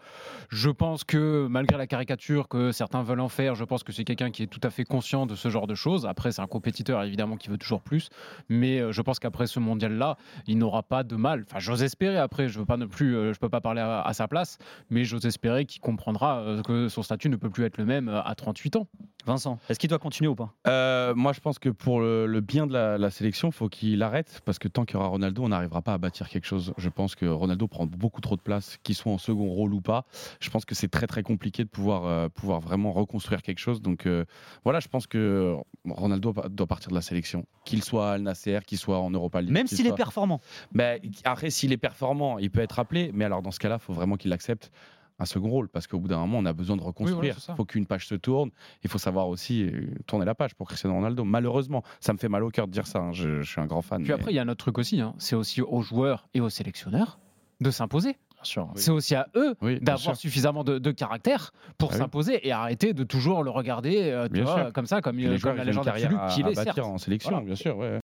Je 0.49 0.69
pense 0.69 1.05
que 1.05 1.47
malgré 1.49 1.77
la 1.77 1.87
caricature 1.87 2.49
que 2.49 2.73
certains 2.73 3.03
veulent 3.03 3.21
en 3.21 3.29
faire, 3.29 3.55
je 3.55 3.63
pense 3.63 3.83
que 3.83 3.93
c'est 3.93 4.03
quelqu'un 4.03 4.31
qui 4.31 4.43
est 4.43 4.47
tout 4.47 4.59
à 4.63 4.69
fait 4.69 4.83
conscient 4.83 5.25
de 5.25 5.35
ce 5.35 5.47
genre 5.47 5.65
de 5.65 5.75
choses. 5.75 6.05
Après, 6.05 6.33
c'est 6.33 6.41
un 6.41 6.47
compétiteur 6.47 7.01
évidemment 7.03 7.37
qui 7.37 7.47
veut 7.47 7.57
toujours 7.57 7.81
plus. 7.81 8.09
Mais 8.49 8.81
euh, 8.81 8.91
je 8.91 9.01
pense 9.01 9.17
qu'après 9.17 9.47
ce 9.47 9.61
mondial-là, 9.61 10.17
il 10.47 10.57
n'aura 10.57 10.83
pas 10.83 11.03
de 11.03 11.15
mal. 11.15 11.45
Enfin, 11.49 11.59
j'ose 11.59 11.83
espérer. 11.83 12.17
Après, 12.17 12.49
je 12.49 12.59
veux 12.59 12.65
pas 12.65 12.75
non 12.75 12.89
plus, 12.89 13.15
euh, 13.15 13.33
je 13.33 13.39
peux 13.39 13.49
pas 13.49 13.61
parler 13.61 13.79
à, 13.79 14.01
à 14.01 14.13
sa 14.13 14.27
place, 14.27 14.57
mais 14.89 15.05
j'ose 15.05 15.25
espérer 15.25 15.65
qu'il 15.65 15.79
comprendra 15.79 16.57
que 16.65 16.89
son 16.89 17.01
statut 17.01 17.29
ne 17.29 17.37
peut 17.37 17.49
plus 17.49 17.63
être 17.63 17.77
le 17.77 17.85
même 17.85 18.09
à 18.09 18.35
38 18.35 18.75
ans. 18.75 18.87
Vincent, 19.37 19.59
est-ce 19.69 19.77
qu'il 19.77 19.89
doit 19.89 19.99
continuer 19.99 20.27
ou 20.27 20.35
pas? 20.35 20.53
Euh, 20.67 21.13
moi, 21.15 21.31
je 21.31 21.39
pense 21.39 21.59
que 21.59 21.69
pour 21.69 21.99
le, 21.99 22.25
le 22.25 22.41
bien 22.41 22.65
de 22.65 22.73
la, 22.73 22.97
la 22.97 23.11
sélection, 23.11 23.51
faut 23.51 23.69
qu'il 23.69 24.01
arrête 24.01 24.41
parce 24.45 24.57
que 24.57 24.67
tant 24.67 24.83
qu'il 24.83 24.95
y 24.95 24.97
aura 24.97 25.07
Ronaldo, 25.09 25.43
on 25.43 25.49
n'arrivera 25.49 25.81
pas 25.81 25.93
à 25.93 25.97
bâtir 25.97 26.27
quelque 26.29 26.45
chose. 26.45 26.73
Je 26.77 26.89
pense 26.89 27.15
que 27.15 27.25
Ronaldo 27.25 27.67
prend 27.67 27.85
beaucoup 27.85 28.21
trop 28.21 28.35
de 28.35 28.41
place, 28.41 28.77
qu'il 28.83 28.95
soit 28.95 29.11
en 29.11 29.17
second 29.19 29.49
rôle 29.49 29.73
ou 29.73 29.81
pas. 29.81 30.05
Je 30.39 30.49
pense 30.49 30.65
que 30.65 30.73
c'est 30.73 30.87
très 30.87 31.05
très 31.05 31.21
compliqué 31.21 31.63
de 31.63 31.69
pouvoir 31.69 32.05
euh, 32.05 32.29
pouvoir 32.29 32.59
vraiment 32.59 32.91
reconstruire 32.91 33.41
quelque 33.41 33.59
chose. 33.59 33.81
Donc 33.81 34.05
euh, 34.05 34.25
voilà, 34.63 34.79
je 34.79 34.87
pense 34.87 35.07
que 35.07 35.55
Ronaldo 35.87 36.33
doit 36.49 36.67
partir 36.67 36.89
de 36.89 36.95
la 36.95 37.01
sélection, 37.01 37.45
qu'il 37.63 37.83
soit 37.83 38.09
à 38.09 38.13
Al 38.13 38.21
Nasser, 38.21 38.59
qu'il 38.65 38.77
soit 38.77 38.99
en 38.99 39.11
Europa 39.11 39.41
League. 39.41 39.51
Même 39.51 39.67
s'il 39.67 39.85
est 39.87 39.95
performant. 39.95 40.41
Ben, 40.71 40.99
après, 41.23 41.49
s'il 41.51 41.71
est 41.71 41.77
performant, 41.77 42.39
il 42.39 42.49
peut 42.49 42.61
être 42.61 42.79
appelé, 42.79 43.11
mais 43.13 43.25
alors 43.25 43.41
dans 43.41 43.51
ce 43.51 43.59
cas-là, 43.59 43.77
il 43.79 43.83
faut 43.83 43.93
vraiment 43.93 44.17
qu'il 44.17 44.33
accepte 44.33 44.71
un 45.19 45.25
second 45.25 45.49
rôle, 45.49 45.67
parce 45.69 45.87
qu'au 45.87 45.99
bout 45.99 46.07
d'un 46.07 46.17
moment, 46.19 46.37
on 46.37 46.45
a 46.45 46.53
besoin 46.53 46.75
de 46.77 46.81
reconstruire. 46.83 47.37
Il 47.49 47.55
faut 47.55 47.65
qu'une 47.65 47.85
page 47.85 48.07
se 48.07 48.15
tourne. 48.15 48.51
Il 48.83 48.89
faut 48.89 48.97
savoir 48.99 49.27
aussi 49.29 49.63
euh, 49.63 49.87
tourner 50.05 50.25
la 50.25 50.35
page 50.35 50.53
pour 50.55 50.67
Cristiano 50.67 50.95
Ronaldo. 50.95 51.23
Malheureusement, 51.23 51.83
ça 51.99 52.13
me 52.13 52.17
fait 52.17 52.29
mal 52.29 52.43
au 52.43 52.49
cœur 52.49 52.67
de 52.67 52.71
dire 52.71 52.85
ça. 52.87 52.99
hein. 52.99 53.11
Je, 53.13 53.41
je 53.41 53.49
suis 53.51 53.59
un 53.61 53.65
grand 53.65 53.81
fan. 53.81 54.01
Puis 54.03 54.09
mais- 54.09 54.13
après, 54.19 54.31
il 54.31 54.35
y 54.35 54.39
a 54.39 54.43
un 54.43 54.47
autre 54.47 54.63
truc 54.63 54.77
aussi, 54.77 55.01
hein. 55.01 55.13
c'est 55.17 55.35
aussi 55.35 55.61
aux 55.61 55.81
joueurs 55.81 56.27
et 56.33 56.41
aux 56.41 56.49
sélectionneurs 56.49 57.19
de 57.61 57.71
s'imposer. 57.71 58.17
Sûr. 58.43 58.69
C'est 58.75 58.91
aussi 58.91 59.15
à 59.15 59.27
eux 59.35 59.55
Oui, 59.63 59.79
d'avoir 59.81 60.15
suffisamment 60.15 60.63
de, 60.63 60.77
de 60.77 60.91
caractère 60.91 61.51
pour 61.79 61.89
Ah 61.89 61.93
oui. 61.95 61.99
s'imposer 61.99 62.47
et 62.47 62.51
arrêter 62.51 62.93
de 62.93 63.03
toujours 63.03 63.43
le 63.43 63.49
regarder 63.49 64.03
euh, 64.11 64.27
tu 64.31 64.41
vois, 64.43 64.71
comme 64.71 64.85
ça, 64.85 65.01
comme, 65.01 65.17
les 65.17 65.39
comme 65.39 65.57
la 65.57 65.63
légende 65.63 65.87
absolue 65.87 66.15
qu'il 66.35 66.47
est, 66.47 66.53
certes. 66.53 66.77
en 66.77 66.99
sélection, 66.99 67.31
Voilà. 67.31 67.45
bien 67.47 67.55
sûr. 67.55 67.75
ouais. 67.77 67.99